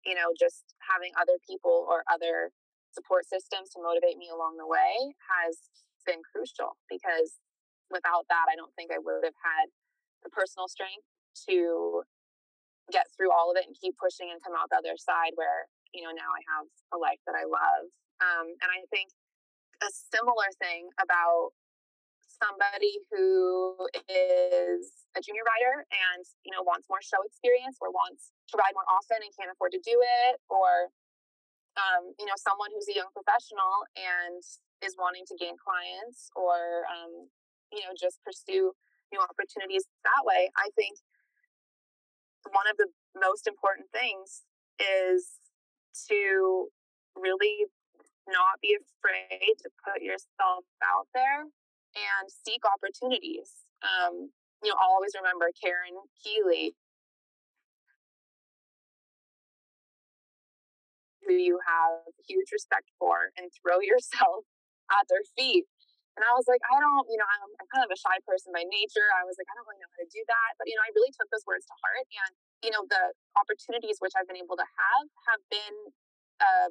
you 0.05 0.13
know, 0.13 0.29
just 0.37 0.77
having 0.85 1.11
other 1.17 1.41
people 1.41 1.85
or 1.89 2.05
other 2.05 2.53
support 2.93 3.25
systems 3.25 3.73
to 3.73 3.81
motivate 3.81 4.21
me 4.21 4.29
along 4.29 4.61
the 4.61 4.69
way 4.69 5.17
has 5.33 5.57
been 6.05 6.21
crucial 6.21 6.77
because 6.89 7.41
without 7.89 8.29
that, 8.29 8.45
I 8.49 8.55
don't 8.55 8.73
think 8.77 8.93
I 8.93 9.01
would 9.01 9.25
have 9.25 9.37
had 9.41 9.73
the 10.23 10.29
personal 10.29 10.69
strength 10.69 11.05
to 11.49 12.03
get 12.91 13.07
through 13.15 13.31
all 13.31 13.49
of 13.49 13.57
it 13.57 13.65
and 13.65 13.75
keep 13.77 13.95
pushing 13.97 14.29
and 14.29 14.43
come 14.43 14.53
out 14.53 14.69
the 14.69 14.77
other 14.77 14.97
side 14.97 15.33
where, 15.35 15.71
you 15.93 16.03
know, 16.03 16.13
now 16.13 16.29
I 16.31 16.41
have 16.57 16.67
a 16.95 16.97
life 16.97 17.19
that 17.27 17.35
I 17.35 17.45
love. 17.45 17.85
Um, 18.21 18.47
and 18.61 18.69
I 18.69 18.85
think 18.93 19.11
a 19.81 19.89
similar 19.89 20.49
thing 20.61 20.89
about 21.01 21.55
somebody 22.27 23.01
who 23.09 23.77
is 24.09 25.05
a 25.13 25.21
junior 25.21 25.45
rider 25.45 25.85
and 25.93 26.25
you 26.41 26.49
know 26.49 26.65
wants 26.65 26.89
more 26.89 27.01
show 27.01 27.21
experience 27.21 27.77
or 27.77 27.93
wants 27.93 28.33
to 28.49 28.57
ride 28.57 28.73
more 28.73 28.87
often 28.89 29.21
and 29.21 29.29
can't 29.37 29.49
afford 29.53 29.69
to 29.69 29.81
do 29.85 29.93
it 29.93 30.41
or 30.49 30.89
um, 31.77 32.13
you 32.17 32.25
know 32.25 32.33
someone 32.37 32.73
who's 32.73 32.89
a 32.89 32.97
young 32.97 33.13
professional 33.13 33.85
and 33.93 34.41
is 34.81 34.97
wanting 34.97 35.21
to 35.29 35.37
gain 35.37 35.53
clients 35.61 36.33
or 36.33 36.89
um, 36.89 37.29
you 37.71 37.79
know, 37.87 37.95
just 37.95 38.19
pursue 38.23 38.75
new 39.11 39.19
opportunities 39.19 39.87
that 40.03 40.21
way. 40.27 40.51
I 40.55 40.69
think 40.75 40.99
one 42.51 42.67
of 42.67 42.75
the 42.77 42.91
most 43.15 43.47
important 43.47 43.87
things 43.91 44.43
is 44.79 45.39
to 46.09 46.67
really 47.15 47.65
not 48.27 48.61
be 48.61 48.77
afraid 48.77 49.55
to 49.59 49.69
put 49.83 50.01
yourself 50.01 50.63
out 50.83 51.07
there 51.13 51.43
and 51.43 52.25
seek 52.27 52.61
opportunities. 52.63 53.65
Um, 53.81 54.31
you 54.63 54.69
know, 54.69 54.77
I'll 54.79 54.95
always 54.95 55.13
remember 55.17 55.49
Karen 55.57 55.97
Healey, 56.21 56.75
who 61.25 61.33
you 61.33 61.59
have 61.65 62.05
huge 62.27 62.53
respect 62.53 62.89
for, 62.99 63.33
and 63.37 63.51
throw 63.61 63.81
yourself 63.81 64.45
at 64.91 65.07
their 65.09 65.25
feet 65.35 65.65
and 66.19 66.27
I 66.27 66.35
was 66.35 66.43
like, 66.47 66.59
I 66.67 66.75
don't, 66.75 67.07
you 67.07 67.15
know, 67.15 67.27
I'm, 67.27 67.51
I'm 67.63 67.69
kind 67.71 67.87
of 67.87 67.91
a 67.91 67.99
shy 67.99 68.19
person 68.27 68.51
by 68.51 68.67
nature. 68.67 69.07
I 69.15 69.23
was 69.23 69.39
like, 69.39 69.47
I 69.47 69.55
don't 69.55 69.63
really 69.63 69.79
know 69.79 69.91
how 69.95 70.03
to 70.03 70.11
do 70.11 70.19
that. 70.27 70.49
But, 70.59 70.67
you 70.67 70.75
know, 70.75 70.83
I 70.83 70.91
really 70.91 71.13
took 71.15 71.31
those 71.31 71.47
words 71.47 71.63
to 71.71 71.75
heart. 71.79 72.03
And, 72.03 72.31
you 72.61 72.71
know, 72.71 72.85
the 72.85 73.13
opportunities 73.37 73.97
which 73.99 74.13
I've 74.13 74.29
been 74.29 74.39
able 74.39 74.57
to 74.57 74.65
have 74.65 75.05
have 75.29 75.41
been, 75.49 75.75
uh, 76.41 76.69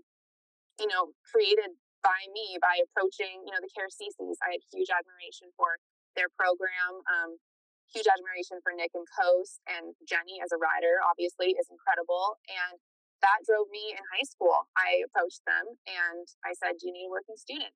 you 0.78 0.86
know, 0.86 1.14
created 1.26 1.74
by 2.00 2.24
me 2.32 2.56
by 2.62 2.80
approaching, 2.80 3.44
you 3.44 3.52
know, 3.52 3.60
the 3.60 3.70
Karazissises. 3.74 4.40
I 4.40 4.56
had 4.56 4.62
huge 4.72 4.88
admiration 4.88 5.52
for 5.58 5.76
their 6.16 6.32
program. 6.32 7.04
Um, 7.04 7.42
huge 7.90 8.06
admiration 8.06 8.62
for 8.62 8.72
Nick 8.72 8.94
and 8.94 9.04
Coast 9.04 9.60
and 9.66 9.98
Jenny 10.06 10.38
as 10.40 10.54
a 10.54 10.58
rider, 10.58 11.02
obviously, 11.02 11.58
is 11.58 11.66
incredible. 11.68 12.38
And 12.48 12.78
that 13.20 13.44
drove 13.44 13.68
me 13.68 13.92
in 13.92 14.00
high 14.14 14.24
school. 14.24 14.70
I 14.78 15.04
approached 15.04 15.44
them 15.44 15.76
and 15.84 16.24
I 16.46 16.56
said, 16.56 16.80
Do 16.80 16.88
you 16.88 16.94
need 16.94 17.10
a 17.10 17.12
working 17.12 17.36
student? 17.36 17.74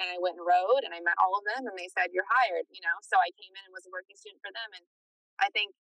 and 0.00 0.08
I 0.08 0.16
went 0.16 0.40
and 0.40 0.44
rode 0.48 0.82
and 0.88 0.96
I 0.96 1.04
met 1.04 1.20
all 1.20 1.36
of 1.36 1.44
them 1.44 1.68
and 1.68 1.76
they 1.76 1.92
said, 1.92 2.16
You're 2.16 2.28
hired, 2.28 2.64
you 2.72 2.80
know. 2.80 2.96
So 3.04 3.20
I 3.20 3.28
came 3.36 3.52
in 3.52 3.62
and 3.68 3.76
was 3.76 3.84
a 3.84 3.92
working 3.92 4.16
student 4.16 4.40
for 4.40 4.48
them. 4.48 4.70
And 4.72 4.84
I 5.36 5.52
think 5.52 5.76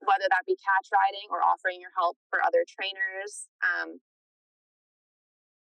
whether 0.00 0.26
that 0.32 0.48
be 0.48 0.56
catch 0.56 0.88
riding 0.88 1.28
or 1.28 1.44
offering 1.44 1.80
your 1.80 1.92
help 1.92 2.16
for 2.32 2.40
other 2.40 2.64
trainers, 2.64 3.48
um, 3.60 4.00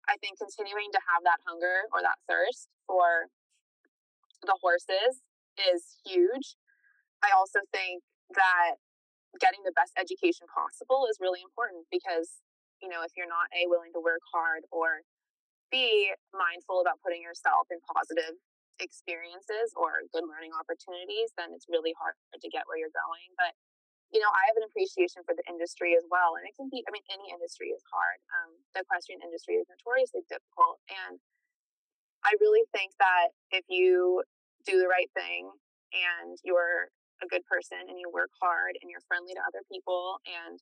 I 0.09 0.17
think 0.21 0.37
continuing 0.37 0.93
to 0.93 1.01
have 1.09 1.25
that 1.25 1.41
hunger 1.45 1.89
or 1.93 2.01
that 2.01 2.21
thirst 2.29 2.69
for 2.85 3.29
the 4.45 4.57
horses 4.61 5.25
is 5.57 5.97
huge. 6.05 6.57
I 7.25 7.33
also 7.33 7.61
think 7.73 8.05
that 8.37 8.77
getting 9.41 9.65
the 9.65 9.73
best 9.73 9.93
education 9.97 10.45
possible 10.49 11.09
is 11.09 11.17
really 11.17 11.41
important 11.41 11.89
because, 11.89 12.41
you 12.81 12.89
know, 12.89 13.01
if 13.01 13.17
you're 13.17 13.29
not 13.29 13.49
A, 13.53 13.65
willing 13.65 13.93
to 13.97 14.01
work 14.01 14.21
hard 14.29 14.63
or 14.69 15.01
be 15.73 16.13
mindful 16.33 16.81
about 16.81 17.01
putting 17.01 17.25
yourself 17.25 17.67
in 17.73 17.81
positive 17.81 18.37
experiences 18.77 19.73
or 19.73 20.05
good 20.13 20.27
learning 20.27 20.53
opportunities, 20.53 21.33
then 21.35 21.51
it's 21.55 21.65
really 21.65 21.95
hard 21.97 22.13
to 22.37 22.47
get 22.53 22.69
where 22.69 22.77
you're 22.77 22.93
going. 22.93 23.33
But 23.33 23.57
you 24.15 24.23
know, 24.23 24.31
I 24.31 24.47
have 24.47 24.55
an 24.55 24.63
appreciation 24.63 25.27
for 25.27 25.35
the 25.35 25.43
industry 25.43 25.91
as 25.99 26.07
well, 26.07 26.39
and 26.39 26.47
it 26.47 26.55
can 26.55 26.71
be. 26.71 26.79
I 26.87 26.95
mean, 26.95 27.03
any 27.11 27.35
industry 27.35 27.75
is 27.75 27.83
hard. 27.91 28.23
Um, 28.31 28.55
the 28.71 28.87
equestrian 28.87 29.19
industry 29.19 29.59
is 29.59 29.67
notoriously 29.67 30.23
difficult, 30.31 30.79
and 30.87 31.19
I 32.23 32.31
really 32.39 32.63
think 32.71 32.95
that 33.03 33.35
if 33.51 33.67
you 33.67 34.23
do 34.63 34.79
the 34.79 34.87
right 34.87 35.11
thing 35.11 35.51
and 35.91 36.39
you're 36.47 36.95
a 37.19 37.27
good 37.27 37.43
person 37.43 37.77
and 37.91 37.99
you 37.99 38.07
work 38.07 38.31
hard 38.39 38.79
and 38.79 38.87
you're 38.87 39.03
friendly 39.03 39.35
to 39.35 39.43
other 39.43 39.67
people 39.67 40.23
and 40.23 40.59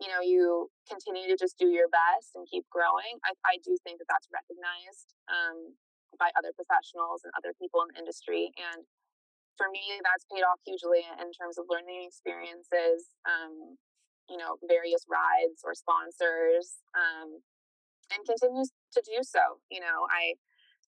you 0.00 0.08
know 0.08 0.24
you 0.24 0.70
continue 0.88 1.28
to 1.28 1.36
just 1.36 1.60
do 1.60 1.68
your 1.68 1.92
best 1.92 2.32
and 2.32 2.48
keep 2.48 2.64
growing 2.72 3.20
i, 3.28 3.36
I 3.44 3.54
do 3.60 3.76
think 3.84 4.00
that 4.00 4.08
that's 4.08 4.26
recognized 4.32 5.12
um, 5.28 5.76
by 6.16 6.32
other 6.40 6.56
professionals 6.56 7.20
and 7.20 7.30
other 7.36 7.52
people 7.60 7.84
in 7.84 7.92
the 7.92 8.00
industry 8.00 8.48
and 8.56 8.88
for 9.56 9.70
me 9.70 9.82
that's 10.02 10.26
paid 10.30 10.42
off 10.42 10.60
hugely 10.66 11.06
in 11.20 11.30
terms 11.32 11.58
of 11.58 11.66
learning 11.70 12.06
experiences 12.06 13.12
um, 13.26 13.78
you 14.28 14.36
know 14.36 14.56
various 14.66 15.04
rides 15.06 15.62
or 15.62 15.74
sponsors 15.74 16.82
um, 16.94 17.40
and 18.12 18.22
continues 18.26 18.70
to 18.92 19.02
do 19.04 19.22
so 19.22 19.60
you 19.70 19.80
know 19.80 20.06
i 20.10 20.34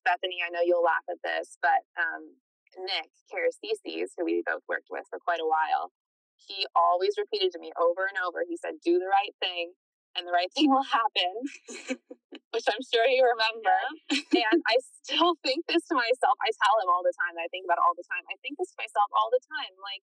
bethany 0.05 0.39
i 0.45 0.49
know 0.49 0.63
you'll 0.63 0.85
laugh 0.85 1.05
at 1.09 1.19
this 1.23 1.57
but 1.61 1.83
um, 1.99 2.35
nick 2.77 3.09
Karazissis, 3.31 4.15
who 4.15 4.23
we 4.23 4.43
both 4.45 4.63
worked 4.69 4.87
with 4.91 5.03
for 5.09 5.19
quite 5.19 5.41
a 5.41 5.47
while 5.47 5.91
he 6.37 6.65
always 6.75 7.17
repeated 7.17 7.51
to 7.53 7.59
me 7.59 7.71
over 7.79 8.05
and 8.05 8.17
over. 8.25 8.43
He 8.47 8.57
said, 8.57 8.79
"Do 8.83 8.99
the 8.99 9.07
right 9.07 9.35
thing, 9.39 9.73
and 10.15 10.27
the 10.27 10.31
right 10.31 10.51
thing 10.55 10.69
will 10.69 10.85
happen," 10.85 11.99
which 12.51 12.67
I'm 12.67 12.83
sure 12.83 13.07
you 13.07 13.23
remember. 13.23 13.77
and 14.11 14.59
I 14.65 14.75
still 15.03 15.35
think 15.45 15.67
this 15.67 15.83
to 15.91 15.95
myself. 15.95 16.35
I 16.39 16.51
tell 16.63 16.75
him 16.79 16.89
all 16.91 17.03
the 17.03 17.15
time. 17.15 17.35
I 17.39 17.49
think 17.51 17.67
about 17.67 17.79
it 17.81 17.85
all 17.85 17.97
the 17.97 18.07
time. 18.07 18.23
I 18.31 18.37
think 18.39 18.55
this 18.57 18.71
to 18.75 18.79
myself 18.79 19.09
all 19.11 19.29
the 19.31 19.43
time. 19.51 19.73
Like, 19.83 20.03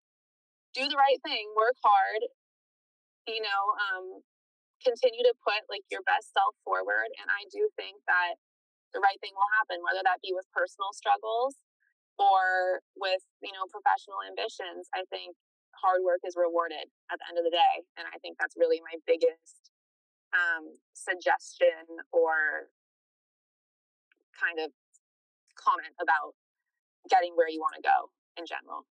do 0.72 0.86
the 0.88 0.98
right 0.98 1.20
thing, 1.26 1.50
work 1.58 1.76
hard. 1.82 2.22
You 3.28 3.42
know, 3.44 3.62
um, 3.90 4.06
continue 4.80 5.22
to 5.22 5.34
put 5.44 5.68
like 5.68 5.84
your 5.92 6.02
best 6.08 6.32
self 6.32 6.56
forward. 6.64 7.12
And 7.20 7.28
I 7.28 7.44
do 7.52 7.68
think 7.76 8.00
that 8.08 8.40
the 8.96 9.02
right 9.04 9.20
thing 9.22 9.36
will 9.36 9.52
happen, 9.60 9.84
whether 9.84 10.02
that 10.02 10.24
be 10.24 10.34
with 10.34 10.48
personal 10.50 10.90
struggles 10.96 11.60
or 12.18 12.80
with 12.96 13.22
you 13.44 13.52
know 13.52 13.68
professional 13.68 14.24
ambitions. 14.24 14.88
I 14.96 15.04
think 15.12 15.36
hard 15.78 16.02
work 16.02 16.20
is 16.26 16.34
rewarded 16.36 16.90
at 17.08 17.16
the 17.20 17.26
end 17.30 17.38
of 17.38 17.44
the 17.46 17.54
day. 17.54 17.74
And 17.96 18.04
I 18.10 18.18
think 18.20 18.36
that's 18.36 18.58
really 18.58 18.82
my 18.82 18.98
biggest 19.06 19.69
um, 20.32 20.76
suggestion 20.92 22.00
or 22.12 22.70
kind 24.34 24.58
of 24.58 24.70
comment 25.56 25.94
about 26.00 26.34
getting 27.08 27.32
where 27.34 27.48
you 27.48 27.60
want 27.60 27.76
to 27.76 27.82
go 27.82 28.10
in 28.38 28.46
general. 28.46 28.86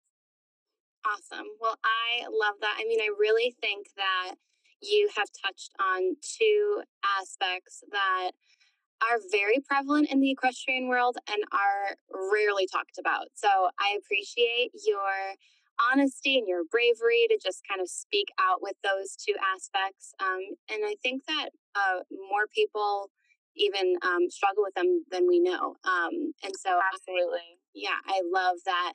Awesome. 1.06 1.48
Well, 1.62 1.78
I 1.84 2.28
love 2.28 2.56
that. 2.62 2.76
I 2.78 2.84
mean, 2.84 3.00
I 3.02 3.10
really 3.18 3.56
think 3.62 3.88
that 3.96 4.36
you 4.82 5.10
have 5.16 5.28
touched 5.44 5.72
on 5.80 6.16
two 6.22 6.84
aspects 7.20 7.84
that 7.92 8.32
are 9.02 9.20
very 9.32 9.60
prevalent 9.66 10.10
in 10.12 10.20
the 10.20 10.32
equestrian 10.32 10.88
world 10.88 11.18
and 11.30 11.42
are 11.54 11.96
rarely 12.32 12.68
talked 12.68 12.98
about. 13.00 13.28
So 13.34 13.48
I 13.80 13.98
appreciate 13.98 14.72
your 14.86 15.36
honesty 15.80 16.38
and 16.38 16.48
your 16.48 16.64
bravery 16.70 17.28
to 17.30 17.40
just 17.42 17.62
kind 17.68 17.82
of 17.82 17.90
speak 17.90 18.28
out 18.40 18.62
with 18.62 18.76
those 18.84 19.16
two 19.16 19.36
aspects. 19.56 20.14
Um, 20.20 20.42
and 20.70 20.84
I 20.86 20.96
think 21.04 21.24
that 21.28 21.50
uh, 21.76 22.04
more 22.12 22.48
people 22.54 23.10
even 23.56 23.96
um, 24.04 24.30
struggle 24.30 24.64
with 24.64 24.76
them 24.76 25.04
than 25.12 25.28
we 25.28 25.40
know. 25.40 25.76
Um, 25.84 26.34
and 26.44 26.54
so, 26.60 26.80
absolutely, 26.94 27.60
I, 27.60 27.74
yeah, 27.74 28.00
I 28.08 28.22
love 28.32 28.58
that. 28.66 28.94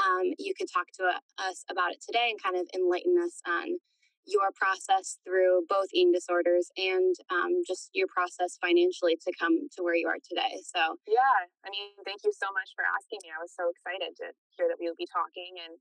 um, 0.00 0.34
you 0.38 0.54
could 0.56 0.68
talk 0.72 0.86
to 0.98 1.04
us 1.38 1.64
about 1.70 1.92
it 1.92 2.02
today 2.02 2.30
and 2.30 2.42
kind 2.42 2.56
of 2.56 2.66
enlighten 2.74 3.14
us 3.22 3.40
on 3.46 3.78
your 4.26 4.48
process 4.56 5.20
through 5.20 5.68
both 5.68 5.92
eating 5.92 6.10
disorders 6.10 6.72
and 6.80 7.14
um, 7.28 7.60
just 7.68 7.92
your 7.92 8.08
process 8.08 8.56
financially 8.56 9.20
to 9.20 9.30
come 9.36 9.68
to 9.68 9.84
where 9.84 9.94
you 9.94 10.08
are 10.08 10.18
today. 10.24 10.56
So, 10.64 10.96
yeah, 11.04 11.44
I 11.60 11.68
mean, 11.68 11.92
thank 12.08 12.24
you 12.24 12.32
so 12.32 12.48
much 12.56 12.72
for 12.72 12.88
asking 12.88 13.20
me. 13.20 13.28
I 13.28 13.38
was 13.38 13.52
so 13.52 13.68
excited 13.68 14.16
to 14.24 14.32
hear 14.56 14.66
that 14.72 14.80
we 14.80 14.88
would 14.88 14.96
be 14.96 15.06
talking. 15.12 15.60
And 15.60 15.76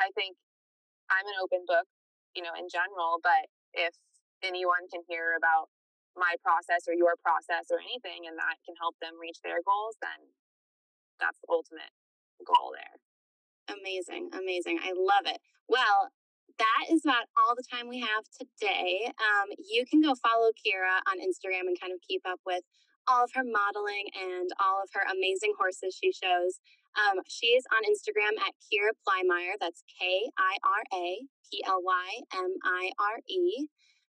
I 0.00 0.10
think 0.14 0.38
I'm 1.10 1.26
an 1.26 1.38
open 1.42 1.64
book, 1.66 1.86
you 2.34 2.42
know, 2.42 2.54
in 2.54 2.70
general, 2.70 3.18
but 3.22 3.50
if 3.74 3.94
anyone 4.42 4.86
can 4.92 5.02
hear 5.08 5.34
about 5.34 5.68
my 6.16 6.34
process 6.42 6.86
or 6.86 6.94
your 6.94 7.14
process 7.20 7.70
or 7.70 7.78
anything 7.78 8.26
and 8.26 8.38
that 8.38 8.58
can 8.66 8.74
help 8.78 8.98
them 8.98 9.14
reach 9.18 9.38
their 9.42 9.62
goals, 9.62 9.94
then 10.02 10.30
that's 11.22 11.38
the 11.42 11.50
ultimate 11.50 11.90
goal 12.42 12.74
there. 12.74 12.96
Amazing, 13.70 14.30
amazing. 14.34 14.78
I 14.82 14.94
love 14.94 15.26
it. 15.26 15.38
Well, 15.68 16.10
that 16.58 16.90
is 16.90 17.04
about 17.04 17.30
all 17.36 17.54
the 17.54 17.66
time 17.66 17.86
we 17.86 18.00
have 18.00 18.24
today. 18.34 19.12
Um, 19.14 19.52
you 19.58 19.84
can 19.86 20.00
go 20.00 20.14
follow 20.18 20.50
Kira 20.58 20.98
on 21.06 21.22
Instagram 21.22 21.70
and 21.70 21.78
kind 21.78 21.92
of 21.92 22.00
keep 22.02 22.22
up 22.26 22.40
with 22.46 22.64
all 23.06 23.24
of 23.24 23.30
her 23.34 23.44
modeling 23.44 24.10
and 24.16 24.50
all 24.60 24.82
of 24.82 24.90
her 24.92 25.04
amazing 25.06 25.54
horses 25.58 25.96
she 25.96 26.12
shows. 26.12 26.60
Um, 26.98 27.22
she 27.28 27.54
is 27.54 27.64
on 27.70 27.86
Instagram 27.86 28.34
at 28.42 28.58
Kira 28.58 28.90
Plymire. 29.06 29.54
That's 29.60 29.82
K 29.86 30.30
I 30.36 30.58
R 30.66 30.82
A 30.98 31.22
P 31.46 31.62
L 31.66 31.80
Y 31.82 32.08
M 32.34 32.54
I 32.64 32.90
R 32.98 33.22
E. 33.28 33.68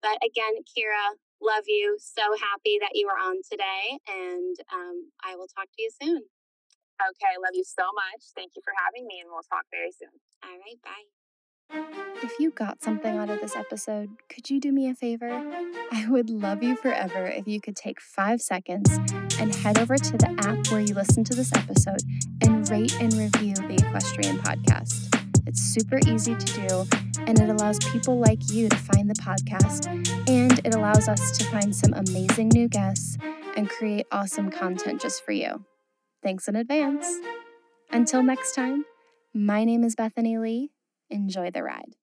But 0.03 0.19
again, 0.19 0.67
Kira, 0.67 1.15
love 1.41 1.65
you. 1.69 1.97
So 2.01 2.23
happy 2.35 2.79
that 2.81 2.95
you 2.95 3.07
are 3.09 3.19
on 3.19 3.39
today. 3.49 3.99
And 4.09 4.57
um, 4.73 5.13
I 5.23 5.37
will 5.37 5.47
talk 5.47 5.71
to 5.71 5.83
you 5.83 5.91
soon. 6.03 6.23
Okay. 6.99 7.31
I 7.31 7.39
love 7.39 7.55
you 7.55 7.65
so 7.65 7.85
much. 7.95 8.35
Thank 8.35 8.53
you 8.57 8.63
for 8.65 8.75
having 8.79 9.07
me, 9.07 9.21
and 9.21 9.31
we'll 9.31 9.47
talk 9.47 9.67
very 9.71 9.93
soon. 9.93 10.11
All 10.43 10.51
right. 10.51 10.79
Bye. 10.83 11.07
If 12.23 12.39
you 12.39 12.51
got 12.51 12.83
something 12.83 13.17
out 13.17 13.31
of 13.31 13.41
this 13.41 13.57
episode, 13.57 14.11
could 14.29 14.51
you 14.51 14.61
do 14.61 14.73
me 14.73 14.89
a 14.89 14.95
favor? 14.95 15.31
I 15.91 16.07
would 16.09 16.29
love 16.29 16.63
you 16.63 16.77
forever 16.77 17.27
if 17.27 17.49
you 17.49 17.61
could 17.61 17.77
take 17.77 18.01
five 18.01 18.41
seconds 18.41 18.91
and 19.39 19.55
head 19.55 19.79
over 19.79 19.97
to 19.97 20.17
the 20.19 20.35
app 20.41 20.71
where 20.71 20.81
you 20.81 20.95
listen 20.95 21.25
to 21.25 21.35
this 21.35 21.51
episode 21.55 22.03
rate 22.73 22.99
and 23.03 23.13
review 23.13 23.55
the 23.55 23.75
Equestrian 23.87 24.39
Podcast. 24.39 25.15
It's 25.47 25.61
super 25.61 25.99
easy 26.07 26.35
to 26.35 26.47
do, 26.47 26.87
and 27.27 27.39
it 27.39 27.51
allows 27.51 27.79
people 27.81 28.19
like 28.19 28.51
you 28.51 28.71
to 28.71 28.77
find 28.77 29.11
the 29.11 29.15
podcast, 29.15 29.89
and 30.27 30.59
it 30.65 30.75
allows 30.75 31.07
us 31.07 31.37
to 31.37 31.45
find 31.51 31.77
some 31.77 31.93
amazing 31.93 32.49
new 32.49 32.69
guests 32.69 33.19
and 33.59 33.69
create 33.69 34.07
awesome 34.11 34.51
content 34.51 35.03
just 35.03 35.23
for 35.23 35.33
you. 35.33 35.67
Thanks 36.23 36.49
in 36.49 36.57
advance. 36.57 37.07
Until 37.91 38.23
next 38.23 38.55
time, 38.55 38.87
my 39.35 39.65
name 39.65 39.85
is 39.85 39.95
Bethany 39.95 40.39
Lee 40.39 40.71
Enjoy 41.11 41.51
the 41.51 41.63
ride. 41.63 41.97